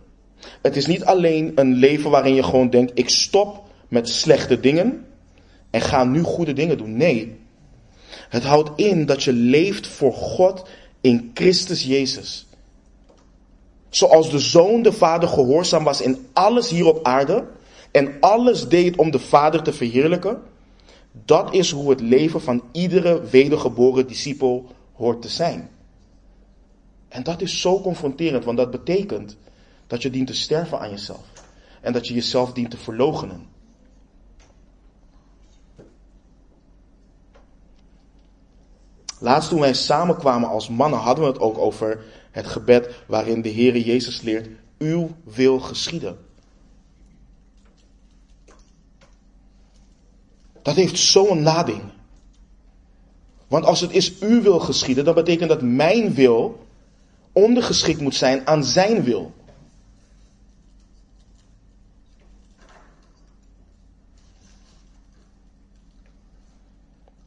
[0.63, 5.07] Het is niet alleen een leven waarin je gewoon denkt, ik stop met slechte dingen
[5.71, 6.97] en ga nu goede dingen doen.
[6.97, 7.37] Nee,
[8.29, 10.69] het houdt in dat je leeft voor God
[11.01, 12.47] in Christus Jezus.
[13.89, 17.47] Zoals de zoon de vader gehoorzaam was in alles hier op aarde
[17.91, 20.43] en alles deed om de vader te verheerlijken.
[21.25, 25.71] Dat is hoe het leven van iedere wedergeboren discipel hoort te zijn.
[27.09, 29.37] En dat is zo confronterend, want dat betekent
[29.87, 31.25] dat je dient te sterven aan jezelf.
[31.81, 33.47] En dat je jezelf dient te verloochenen.
[39.19, 43.53] Laatst toen wij samenkwamen als mannen hadden we het ook over het gebed waarin de
[43.53, 44.49] Heere Jezus leert,
[44.79, 46.19] uw wil geschieden.
[50.63, 51.83] Dat heeft zo'n lading.
[53.49, 56.67] Want als het is uw wil geschieden, dan betekent dat mijn wil
[57.33, 59.33] ondergeschikt moet zijn aan zijn wil.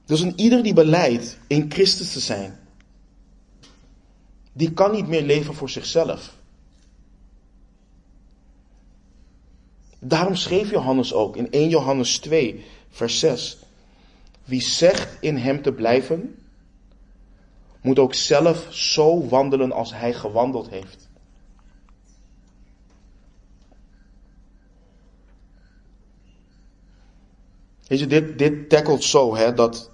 [0.10, 2.60] Dus een ieder die beleidt in Christus te zijn,
[4.54, 6.36] die kan niet meer leven voor zichzelf.
[10.00, 13.58] Daarom schreef Johannes ook in 1 Johannes 2, vers 6.
[14.44, 16.44] Wie zegt in hem te blijven,
[17.82, 21.08] moet ook zelf zo wandelen als hij gewandeld heeft.
[27.88, 29.90] Weet je, dit, dit tackelt zo, hè, dat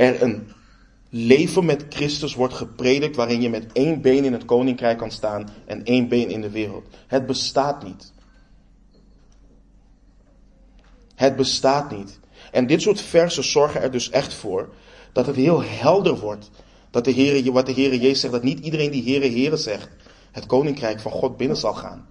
[0.00, 0.48] er een
[1.08, 5.48] leven met Christus wordt gepredikt waarin je met één been in het koninkrijk kan staan
[5.66, 6.86] en één been in de wereld.
[7.06, 8.12] Het bestaat niet.
[11.14, 12.18] Het bestaat niet.
[12.52, 14.74] En dit soort versen zorgen er dus echt voor
[15.12, 16.50] dat het heel helder wordt.
[16.90, 19.88] Dat de Heere, wat de Heer Jezus zegt, dat niet iedereen die Heere Heere zegt,
[20.32, 22.08] het koninkrijk van God binnen zal gaan.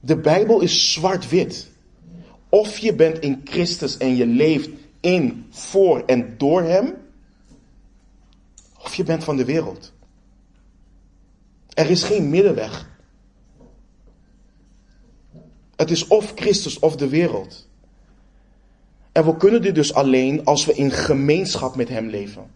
[0.00, 1.72] De Bijbel is zwart-wit.
[2.48, 4.70] Of je bent in Christus en je leeft
[5.04, 6.94] in, voor en door Hem,
[8.78, 9.92] of je bent van de wereld.
[11.68, 12.88] Er is geen middenweg.
[15.76, 17.68] Het is of Christus of de wereld.
[19.12, 22.50] En we kunnen dit dus alleen als we in gemeenschap met Hem leven.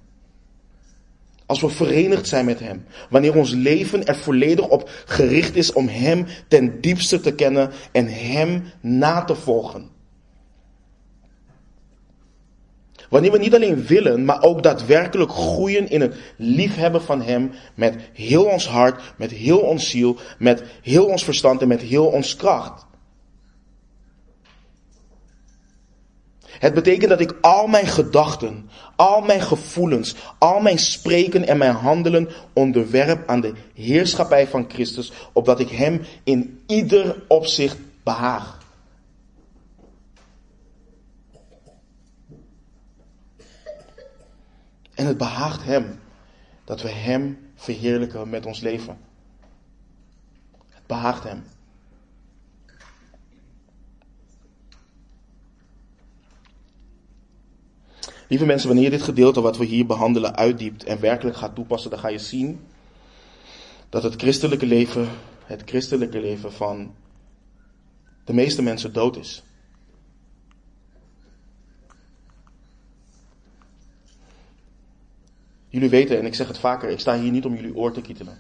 [1.47, 2.85] Als we verenigd zijn met Hem.
[3.11, 8.07] Wanneer ons leven er volledig op gericht is om Hem ten diepste te kennen en
[8.07, 9.98] Hem na te volgen.
[13.09, 17.97] Wanneer we niet alleen willen, maar ook daadwerkelijk groeien in het liefhebben van Hem met
[18.13, 22.37] heel ons hart, met heel ons ziel, met heel ons verstand en met heel ons
[22.37, 22.87] kracht.
[26.59, 31.75] Het betekent dat ik al mijn gedachten, al mijn gevoelens, al mijn spreken en mijn
[31.75, 38.58] handelen onderwerp aan de heerschappij van Christus, opdat ik Hem in ieder opzicht behaag.
[44.99, 46.01] En het behaagt Hem
[46.65, 48.99] dat we Hem verheerlijken met ons leven.
[50.69, 51.45] Het behaagt Hem.
[58.29, 61.91] Lieve mensen, wanneer je dit gedeelte wat we hier behandelen uitdiept en werkelijk gaat toepassen,
[61.91, 62.61] dan ga je zien
[63.89, 65.09] dat het christelijke leven,
[65.45, 66.95] het christelijke leven van
[68.25, 69.43] de meeste mensen dood is.
[75.79, 78.01] Jullie weten, en ik zeg het vaker, ik sta hier niet om jullie oor te
[78.01, 78.39] kietelen.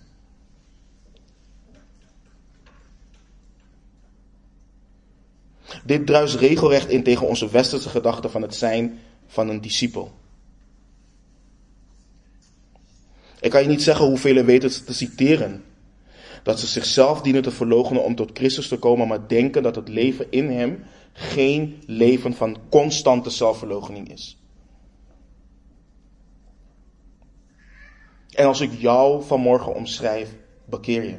[5.84, 10.12] Dit druist regelrecht in tegen onze westerse gedachte van het zijn van een discipel.
[13.40, 15.64] Ik kan je niet zeggen hoeveel weten te citeren.
[16.42, 19.88] Dat ze zichzelf dienen te verloochenen om tot Christus te komen, maar denken dat het
[19.88, 24.37] leven in Hem geen leven van constante zelfverloochening is.
[28.38, 30.34] En als ik jou vanmorgen omschrijf,
[30.64, 31.18] bekeer je.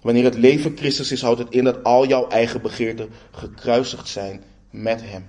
[0.00, 4.42] Wanneer het leven Christus is, houdt het in dat al jouw eigen begeerten gekruisigd zijn
[4.70, 5.28] met Hem.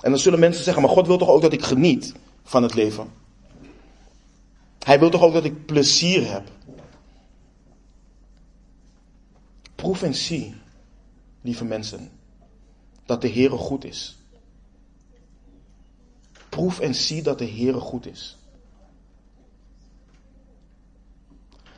[0.00, 2.74] En dan zullen mensen zeggen, maar God wil toch ook dat ik geniet van het
[2.74, 3.12] leven?
[4.78, 6.48] Hij wil toch ook dat ik plezier heb?
[9.74, 10.54] Proef en zie,
[11.40, 12.19] lieve mensen,
[13.10, 14.18] dat de Heere goed is.
[16.48, 18.38] Proef en zie dat de Heere goed is.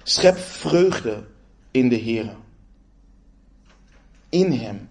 [0.03, 1.26] Schep vreugde
[1.70, 2.37] in de Heer.
[4.28, 4.89] In Hem.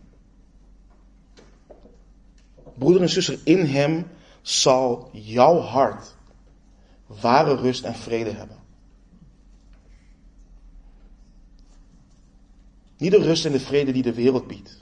[2.74, 4.08] Broeder en zuster, in Hem
[4.42, 6.16] zal jouw hart
[7.06, 8.58] ware rust en vrede hebben.
[12.98, 14.81] Niet de rust en de vrede die de wereld biedt.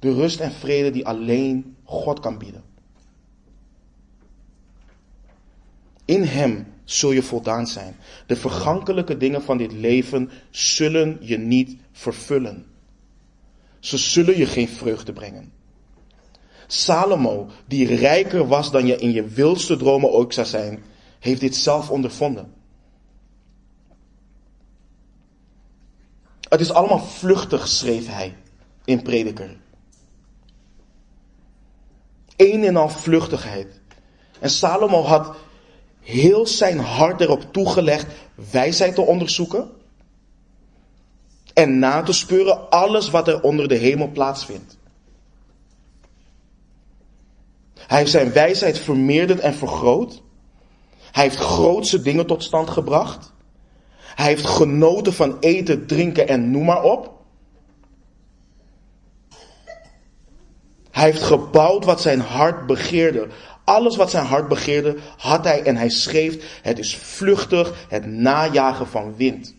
[0.00, 2.64] De rust en vrede die alleen God kan bieden.
[6.04, 7.96] In Hem zul je voldaan zijn.
[8.26, 12.66] De vergankelijke dingen van dit leven zullen je niet vervullen.
[13.78, 15.52] Ze zullen je geen vreugde brengen.
[16.66, 20.82] Salomo, die rijker was dan je in je wildste dromen ook zou zijn,
[21.18, 22.52] heeft dit zelf ondervonden.
[26.48, 28.36] Het is allemaal vluchtig, schreef hij
[28.84, 29.56] in Prediker.
[32.40, 33.80] Een en al vluchtigheid.
[34.38, 35.36] En Salomo had
[36.00, 38.06] heel zijn hart erop toegelegd
[38.50, 39.70] wijsheid te onderzoeken
[41.54, 44.78] en na te speuren alles wat er onder de hemel plaatsvindt.
[47.86, 50.22] Hij heeft zijn wijsheid vermeerderd en vergroot.
[51.12, 53.32] Hij heeft grootse dingen tot stand gebracht.
[54.14, 57.19] Hij heeft genoten van eten, drinken en noem maar op.
[60.90, 63.28] Hij heeft gebouwd wat zijn hart begeerde.
[63.64, 68.86] Alles wat zijn hart begeerde, had hij en hij schreef: Het is vluchtig, het najagen
[68.86, 69.54] van wind.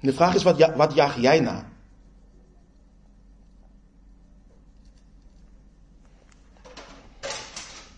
[0.00, 1.68] De vraag is, wat, wat jaag jij na?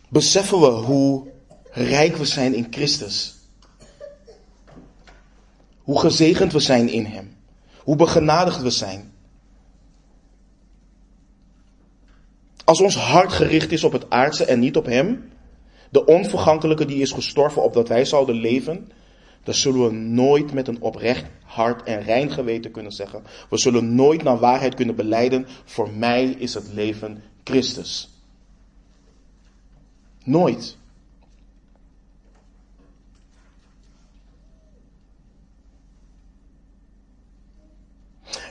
[0.09, 1.29] Beseffen we hoe
[1.71, 3.40] rijk we zijn in Christus?
[5.91, 7.37] Hoe gezegend we zijn in Hem?
[7.79, 9.13] Hoe begenadigd we zijn?
[12.65, 15.31] Als ons hart gericht is op het aardse en niet op Hem,
[15.91, 18.93] de onvergankelijke die is gestorven opdat wij zouden leven,
[19.43, 23.23] dan zullen we nooit met een oprecht hart en rein geweten kunnen zeggen.
[23.49, 25.47] We zullen nooit naar waarheid kunnen beleiden.
[25.65, 28.09] Voor mij is het leven Christus.
[30.25, 30.77] Nooit.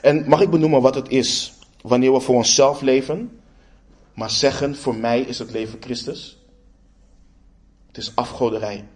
[0.02, 1.52] En mag ik benoemen wat het is
[1.82, 3.40] wanneer we voor onszelf leven,
[4.14, 6.38] maar zeggen: voor mij is het leven Christus?
[7.86, 8.88] Het is afgoderij.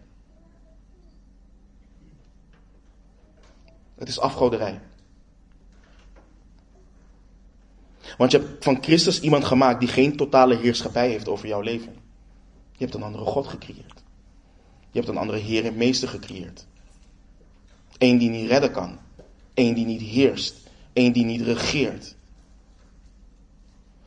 [3.95, 4.81] Het is afgoderij.
[8.17, 11.95] Want je hebt van Christus iemand gemaakt die geen totale heerschappij heeft over jouw leven.
[12.73, 14.03] Je hebt een andere God gecreëerd.
[14.91, 16.67] Je hebt een andere Heer en Meester gecreëerd.
[17.99, 18.99] Eén die niet redden kan.
[19.55, 20.64] Eén die niet heerst.
[20.95, 22.15] Eén die niet regeert.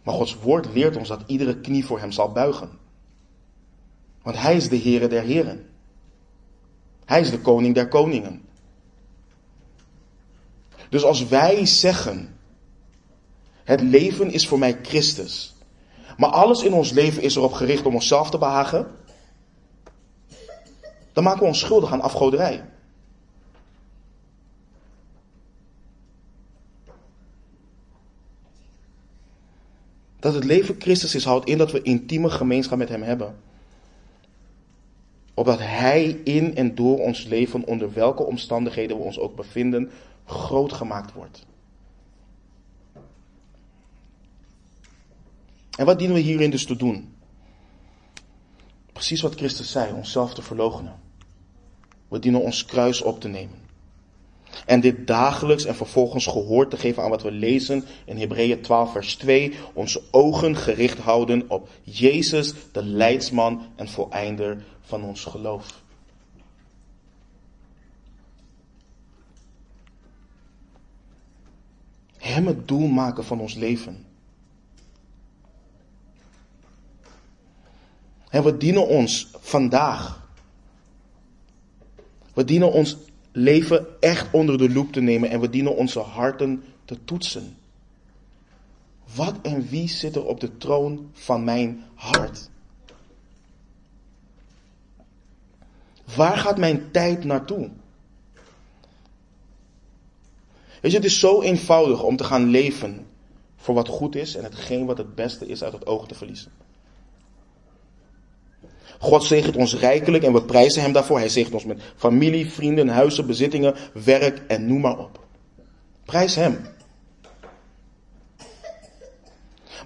[0.03, 2.69] Maar Gods woord leert ons dat iedere knie voor hem zal buigen.
[4.21, 5.69] Want hij is de Heere der Heren.
[7.05, 8.41] Hij is de koning der koningen.
[10.89, 12.37] Dus als wij zeggen,
[13.63, 15.55] het leven is voor mij Christus,
[16.17, 18.87] maar alles in ons leven is erop gericht om onszelf te behagen,
[21.13, 22.63] dan maken we ons schuldig aan afgoderij.
[30.19, 33.35] Dat het leven Christus is, houdt in dat we intieme gemeenschap met Hem hebben.
[35.33, 39.91] Opdat Hij in en door ons leven, onder welke omstandigheden we ons ook bevinden,
[40.25, 41.45] groot gemaakt wordt.
[45.77, 47.15] En wat dienen we hierin dus te doen?
[48.93, 50.99] Precies wat Christus zei, onszelf te verloochenen.
[52.07, 53.66] We dienen ons kruis op te nemen.
[54.65, 58.91] En dit dagelijks en vervolgens gehoor te geven aan wat we lezen in Hebreeën 12
[58.91, 59.53] vers 2.
[59.73, 65.81] Onze ogen gericht houden op Jezus, de leidsman en voleinder van ons geloof.
[72.17, 74.05] Hem het doel maken van ons leven.
[78.29, 80.29] En we dienen ons vandaag.
[82.33, 82.97] We dienen ons
[83.37, 87.57] leven echt onder de loep te nemen en we dienen onze harten te toetsen.
[89.15, 92.49] Wat en wie zit er op de troon van mijn hart?
[96.15, 97.69] Waar gaat mijn tijd naartoe?
[100.81, 103.07] Weet je, het is zo eenvoudig om te gaan leven
[103.55, 106.51] voor wat goed is en hetgeen wat het beste is uit het oog te verliezen.
[108.99, 111.17] God zegent ons rijkelijk en we prijzen Hem daarvoor.
[111.17, 115.25] Hij zegent ons met familie, vrienden, huizen, bezittingen, werk en noem maar op.
[116.05, 116.57] Prijs Hem.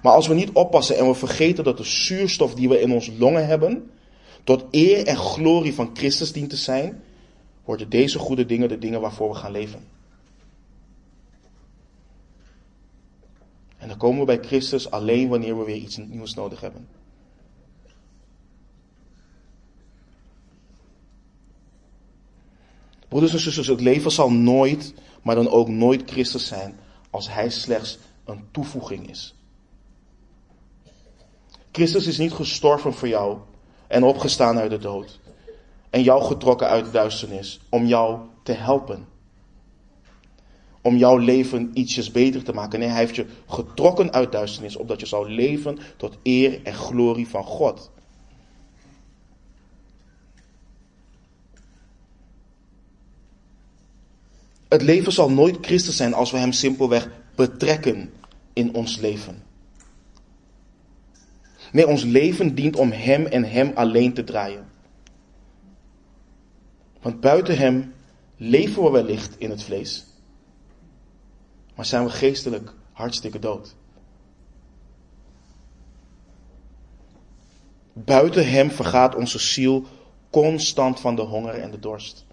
[0.02, 3.10] Maar als we niet oppassen en we vergeten dat de zuurstof die we in ons
[3.18, 3.90] longen hebben,
[4.44, 7.02] tot eer en glorie van Christus dient te zijn,
[7.64, 9.84] worden deze goede dingen de dingen waarvoor we gaan leven.
[13.78, 16.88] En dan komen we bij Christus alleen wanneer we weer iets nieuws nodig hebben.
[23.12, 26.78] Broeders en zusters, het leven zal nooit, maar dan ook nooit Christus zijn
[27.10, 29.34] als Hij slechts een toevoeging is.
[31.72, 33.38] Christus is niet gestorven voor jou
[33.86, 35.20] en opgestaan uit de dood.
[35.90, 39.06] En jou getrokken uit de duisternis om jou te helpen.
[40.82, 42.78] Om jouw leven ietsjes beter te maken.
[42.78, 47.28] Nee, hij heeft je getrokken uit duisternis opdat je zou leven tot eer en glorie
[47.28, 47.90] van God.
[54.72, 58.12] Het leven zal nooit Christus zijn als we Hem simpelweg betrekken
[58.52, 59.42] in ons leven.
[61.72, 64.66] Nee, ons leven dient om Hem en Hem alleen te draaien.
[67.00, 67.94] Want buiten Hem
[68.36, 70.06] leven we wellicht in het vlees.
[71.74, 73.74] Maar zijn we geestelijk hartstikke dood.
[77.92, 79.84] Buiten Hem vergaat onze ziel
[80.30, 82.24] constant van de honger en de dorst.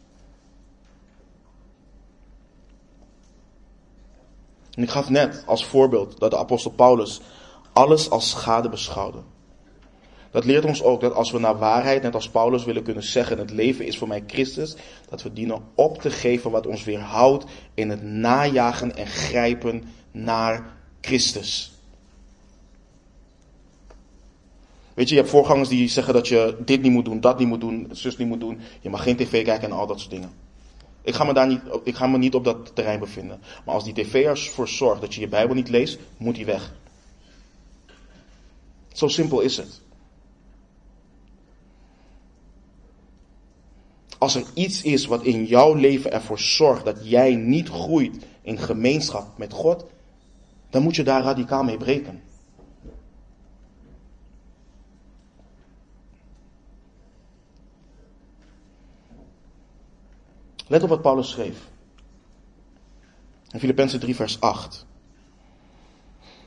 [4.79, 7.21] En ik gaf net als voorbeeld dat de apostel Paulus
[7.73, 9.17] alles als schade beschouwde.
[10.31, 13.37] Dat leert ons ook dat als we naar waarheid, net als Paulus, willen kunnen zeggen:
[13.37, 14.75] het leven is voor mij Christus,
[15.09, 20.75] dat we dienen op te geven wat ons weerhoudt in het najagen en grijpen naar
[21.01, 21.71] Christus.
[24.93, 27.47] Weet je, je hebt voorgangers die zeggen dat je dit niet moet doen, dat niet
[27.47, 28.59] moet doen, zus niet moet doen.
[28.81, 30.48] Je mag geen tv kijken en al dat soort dingen.
[31.09, 33.39] Ik ga me daar niet, ik ga me niet op dat terrein bevinden.
[33.65, 36.73] Maar als die tv ervoor zorgt dat je je Bijbel niet leest, moet die weg.
[38.93, 39.81] Zo simpel is het.
[44.17, 48.57] Als er iets is wat in jouw leven ervoor zorgt dat jij niet groeit in
[48.57, 49.85] gemeenschap met God,
[50.69, 52.21] dan moet je daar radicaal mee breken.
[60.69, 61.57] Let op wat Paulus schreef.
[63.51, 64.85] In Filippenzen 3 vers 8.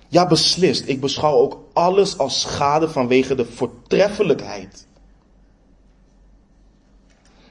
[0.08, 0.88] Ja, beslist.
[0.88, 4.86] Ik beschouw ook alles als schade vanwege de voortreffelijkheid.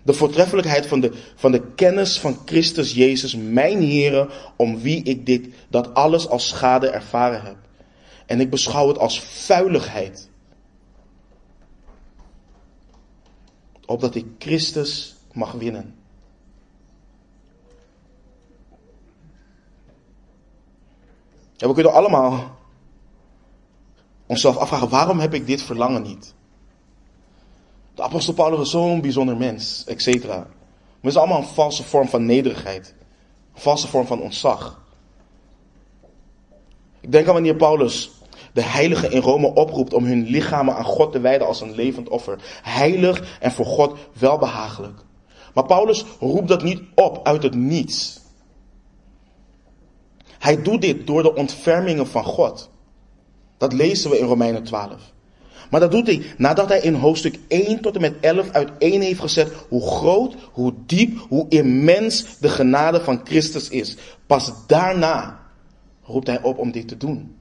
[0.03, 5.25] De voortreffelijkheid van de, van de kennis van Christus Jezus, mijn Heere, om wie ik
[5.25, 7.57] dit, dat alles als schade ervaren heb.
[8.25, 10.29] En ik beschouw het als vuiligheid.
[13.85, 16.00] Opdat ik Christus mag winnen.
[21.61, 22.57] Ja, we kunnen allemaal
[24.25, 26.33] onszelf afvragen, waarom heb ik dit verlangen niet?
[27.95, 30.35] De apostel Paulus is zo'n bijzonder mens, et cetera.
[30.35, 30.45] Maar
[31.01, 32.95] het is allemaal een valse vorm van nederigheid.
[33.53, 34.81] Een valse vorm van ontzag.
[36.99, 38.11] Ik denk aan wanneer Paulus
[38.53, 42.09] de heiligen in Rome oproept om hun lichamen aan God te wijden als een levend
[42.09, 42.59] offer.
[42.63, 44.99] Heilig en voor God welbehagelijk.
[45.53, 48.20] Maar Paulus roept dat niet op uit het niets.
[50.41, 52.69] Hij doet dit door de ontfermingen van God.
[53.57, 55.13] Dat lezen we in Romeinen 12.
[55.69, 59.19] Maar dat doet hij nadat hij in hoofdstuk 1 tot en met 11 uiteen heeft
[59.19, 63.95] gezet hoe groot, hoe diep, hoe immens de genade van Christus is.
[64.25, 65.39] Pas daarna
[66.03, 67.35] roept hij op om dit te doen.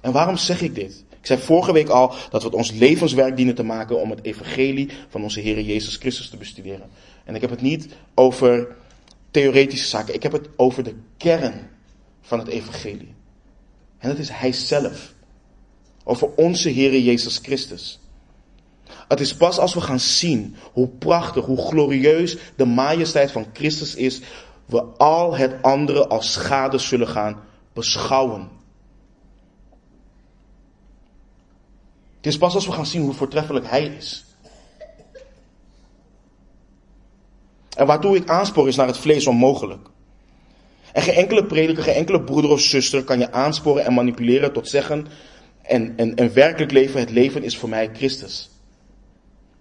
[0.00, 1.04] En waarom zeg ik dit?
[1.10, 4.22] Ik zei vorige week al dat we het ons levenswerk dienen te maken om het
[4.22, 6.88] evangelie van onze Heer Jezus Christus te bestuderen.
[7.24, 8.76] En ik heb het niet over
[9.32, 11.70] theoretische zaken, ik heb het over de kern
[12.20, 13.14] van het evangelie.
[13.98, 15.14] En dat is Hij zelf.
[16.04, 18.00] Over onze Heer Jezus Christus.
[19.08, 23.94] Het is pas als we gaan zien hoe prachtig, hoe glorieus de majesteit van Christus
[23.94, 24.20] is,
[24.66, 27.40] we al het andere als schade zullen gaan
[27.72, 28.50] beschouwen.
[32.16, 34.24] Het is pas als we gaan zien hoe voortreffelijk Hij is.
[37.76, 39.88] En waartoe ik aanspoor is naar het vlees onmogelijk.
[40.92, 44.68] En geen enkele prediker, geen enkele broeder of zuster kan je aansporen en manipuleren tot
[44.68, 45.06] zeggen
[45.62, 48.50] en, en, en werkelijk leven, het leven is voor mij Christus.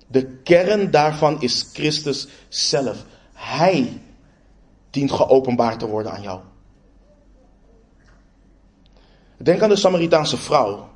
[0.07, 3.05] De kern daarvan is Christus zelf.
[3.34, 4.01] Hij
[4.89, 6.39] dient geopenbaard te worden aan jou.
[9.38, 10.89] Denk aan de Samaritaanse vrouw.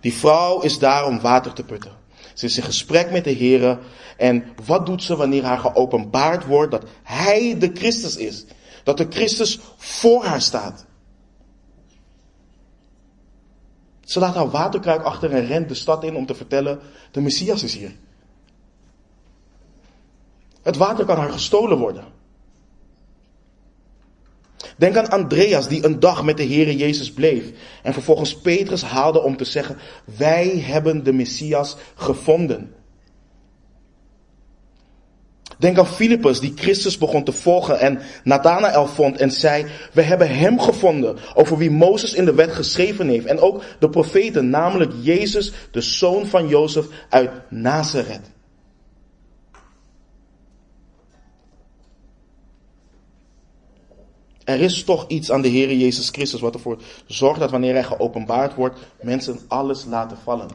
[0.00, 1.92] Die vrouw is daar om water te putten.
[2.34, 3.78] Ze is in gesprek met de Heer.
[4.16, 8.44] En wat doet ze wanneer haar geopenbaard wordt dat Hij de Christus is?
[8.84, 10.86] Dat de Christus voor haar staat.
[14.00, 17.62] Ze laat haar waterkruik achter en rent de stad in om te vertellen, de Messias
[17.62, 17.92] is hier.
[20.62, 22.04] Het water kan haar gestolen worden.
[24.80, 27.44] Denk aan Andreas die een dag met de Heere Jezus bleef
[27.82, 29.76] en vervolgens Petrus haalde om te zeggen,
[30.16, 32.74] wij hebben de Messias gevonden.
[35.58, 40.36] Denk aan Filippus die Christus begon te volgen en Nathanael vond en zei, we hebben
[40.36, 44.92] hem gevonden over wie Mozes in de wet geschreven heeft en ook de profeten, namelijk
[45.00, 48.30] Jezus, de zoon van Jozef uit Nazareth.
[54.50, 57.84] Er is toch iets aan de Heer Jezus Christus wat ervoor zorgt dat wanneer hij
[57.84, 60.48] geopenbaard wordt, mensen alles laten vallen.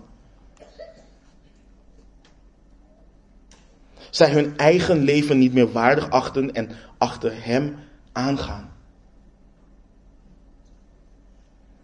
[4.10, 7.76] Zij hun eigen leven niet meer waardig achten en achter Hem
[8.12, 8.72] aangaan.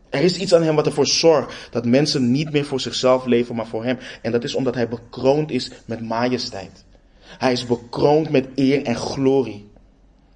[0.10, 3.56] Er is iets aan Hem wat ervoor zorgt dat mensen niet meer voor zichzelf leven,
[3.56, 3.98] maar voor Hem.
[4.22, 6.86] En dat is omdat Hij bekroond is met majesteit.
[7.38, 9.70] Hij is bekroond met eer en glorie.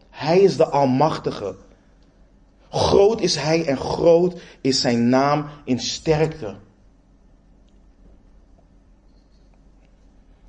[0.09, 1.55] Hij is de Almachtige.
[2.75, 6.55] Groot is Hij en groot is Zijn naam in sterkte.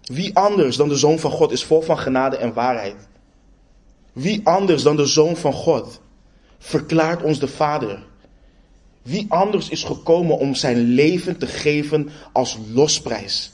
[0.02, 3.08] Wie anders dan de Zoon van God is vol van genade en waarheid?
[4.12, 6.00] Wie anders dan de Zoon van God
[6.58, 8.06] verklaart ons de Vader?
[9.02, 13.52] Wie anders is gekomen om zijn leven te geven als losprijs?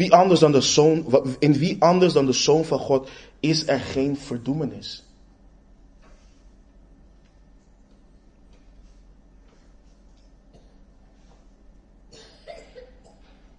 [0.00, 3.08] Wie anders dan de zoon, in wie anders dan de Zoon van God
[3.40, 5.04] is er geen verdoemenis?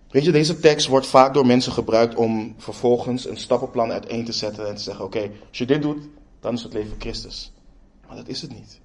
[0.09, 4.31] Weet je, deze tekst wordt vaak door mensen gebruikt om vervolgens een stappenplan uiteen te
[4.31, 6.07] zetten en te zeggen: Oké, als je dit doet,
[6.39, 7.51] dan is het leven Christus.
[8.07, 8.79] Maar dat is het niet.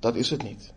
[0.00, 0.72] Dat is het niet.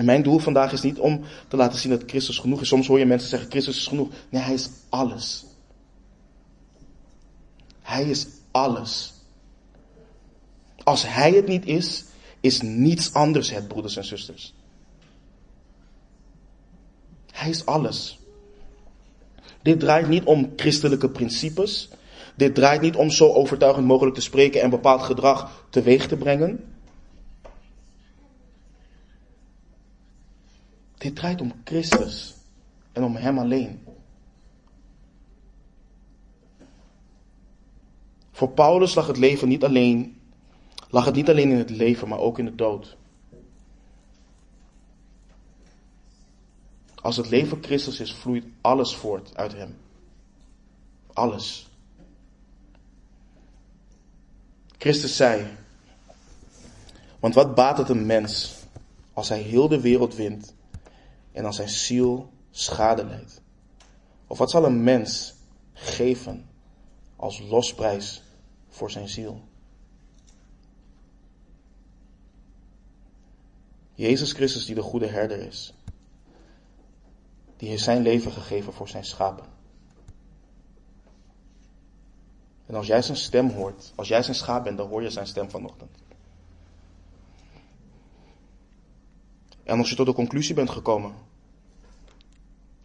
[0.00, 2.68] En mijn doel vandaag is niet om te laten zien dat Christus genoeg is.
[2.68, 4.08] Soms hoor je mensen zeggen: Christus is genoeg.
[4.28, 5.44] Nee, hij is alles.
[7.80, 9.12] Hij is alles.
[10.82, 12.04] Als hij het niet is,
[12.40, 14.54] is niets anders het, broeders en zusters.
[17.32, 18.18] Hij is alles.
[19.62, 21.88] Dit draait niet om christelijke principes.
[22.36, 26.69] Dit draait niet om zo overtuigend mogelijk te spreken en bepaald gedrag teweeg te brengen.
[31.00, 32.34] Dit draait om Christus
[32.92, 33.84] en om Hem alleen.
[38.30, 40.20] Voor Paulus lag het leven niet alleen,
[40.90, 42.96] lag het niet alleen in het leven, maar ook in de dood.
[46.94, 49.76] Als het leven Christus is, vloeit alles voort uit Hem.
[51.12, 51.68] Alles.
[54.78, 55.46] Christus zei,
[57.20, 58.58] want wat baat het een mens
[59.12, 60.58] als hij heel de wereld wint
[61.32, 63.40] en als zijn ziel schade leidt?
[64.26, 65.34] Of wat zal een mens
[65.72, 66.48] geven
[67.16, 68.22] als losprijs
[68.68, 69.48] voor zijn ziel?
[73.94, 75.74] Jezus Christus die de goede herder is,
[77.56, 79.44] die heeft zijn leven gegeven voor zijn schapen.
[82.66, 85.26] En als jij zijn stem hoort, als jij zijn schaap bent, dan hoor je zijn
[85.26, 85.90] stem vanochtend.
[89.70, 91.14] En als je tot de conclusie bent gekomen,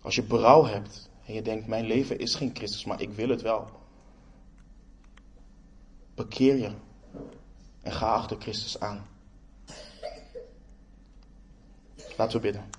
[0.01, 3.29] als je berouw hebt en je denkt, mijn leven is geen Christus, maar ik wil
[3.29, 3.69] het wel.
[6.15, 6.71] Bekeer je
[7.81, 9.07] En ga achter Christus aan.
[12.17, 12.69] Laten we bidden.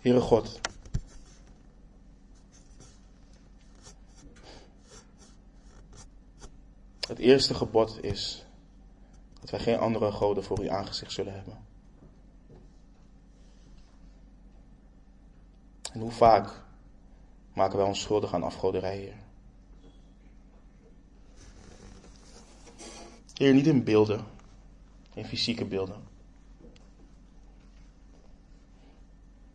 [0.00, 0.60] Heere God.
[7.06, 8.45] Het eerste gebod is
[9.46, 11.58] dat wij geen andere goden voor uw aangezicht zullen hebben.
[15.92, 16.62] En hoe vaak
[17.52, 19.14] maken wij ons schuldig aan afgoderij, Heer?
[23.34, 24.24] Heer, niet in beelden,
[25.14, 26.02] in fysieke beelden.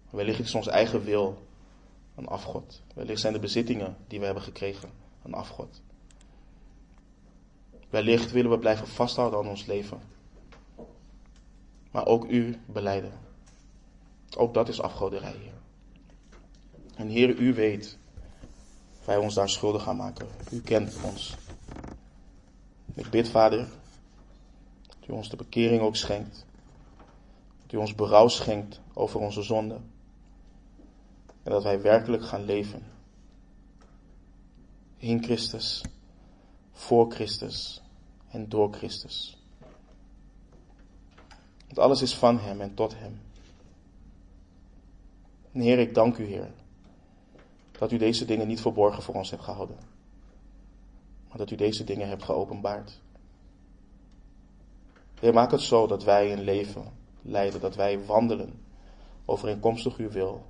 [0.09, 1.47] Wellicht is ons eigen wil
[2.15, 2.81] een afgod.
[2.93, 4.89] Wellicht zijn de bezittingen die we hebben gekregen
[5.23, 5.81] een afgod.
[7.91, 9.99] Wellicht willen we blijven vasthouden aan ons leven.
[11.91, 13.11] Maar ook u beleiden.
[14.37, 15.53] Ook dat is afgoderij, Heer.
[16.95, 17.97] En Heer, u weet
[19.05, 20.27] wij ons daar schuldig gaan maken.
[20.51, 21.35] U kent ons.
[22.93, 23.67] Ik bid, Vader,
[24.87, 26.45] dat u ons de bekering ook schenkt.
[27.61, 29.91] Dat u ons berouw schenkt over onze zonden.
[31.43, 32.83] En dat wij werkelijk gaan leven.
[34.97, 35.83] In Christus,
[36.71, 37.80] voor Christus
[38.31, 39.37] en door Christus.
[41.65, 43.21] Want alles is van Hem en tot Hem.
[45.51, 46.51] En Heer, ik dank u, Heer,
[47.71, 49.77] dat u deze dingen niet verborgen voor ons hebt gehouden,
[51.27, 52.99] maar dat u deze dingen hebt geopenbaard.
[55.19, 56.83] Heer, maak het zo dat wij een leven
[57.21, 58.63] leiden, dat wij wandelen
[59.25, 60.45] overeenkomstig uw wil,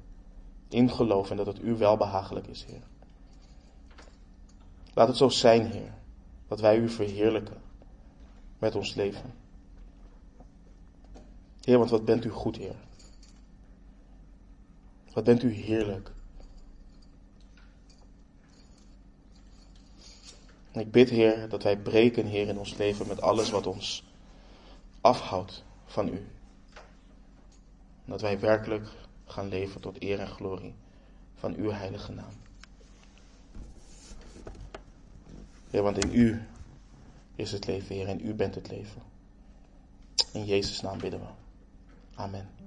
[0.70, 2.84] in geloof en dat het u welbehagelijk is, Heer.
[4.94, 5.94] Laat het zo zijn, Heer,
[6.48, 7.71] dat wij u verheerlijken
[8.62, 9.34] met ons leven.
[11.62, 12.76] Heer, want wat bent u goed, Heer.
[15.14, 16.12] Wat bent u heerlijk.
[20.72, 24.04] Ik bid, Heer, dat wij breken, Heer, in ons leven met alles wat ons
[25.02, 26.28] afhoudt van U.
[28.06, 28.88] Dat wij werkelijk
[29.26, 30.74] gaan leven tot eer en glorie
[31.36, 32.34] van Uw heilige naam.
[35.70, 36.42] Heer, want in U
[37.36, 39.02] is het leven, Heer, en U bent het leven.
[40.34, 41.28] In Jezus' naam bidden we.
[42.16, 42.61] Amen.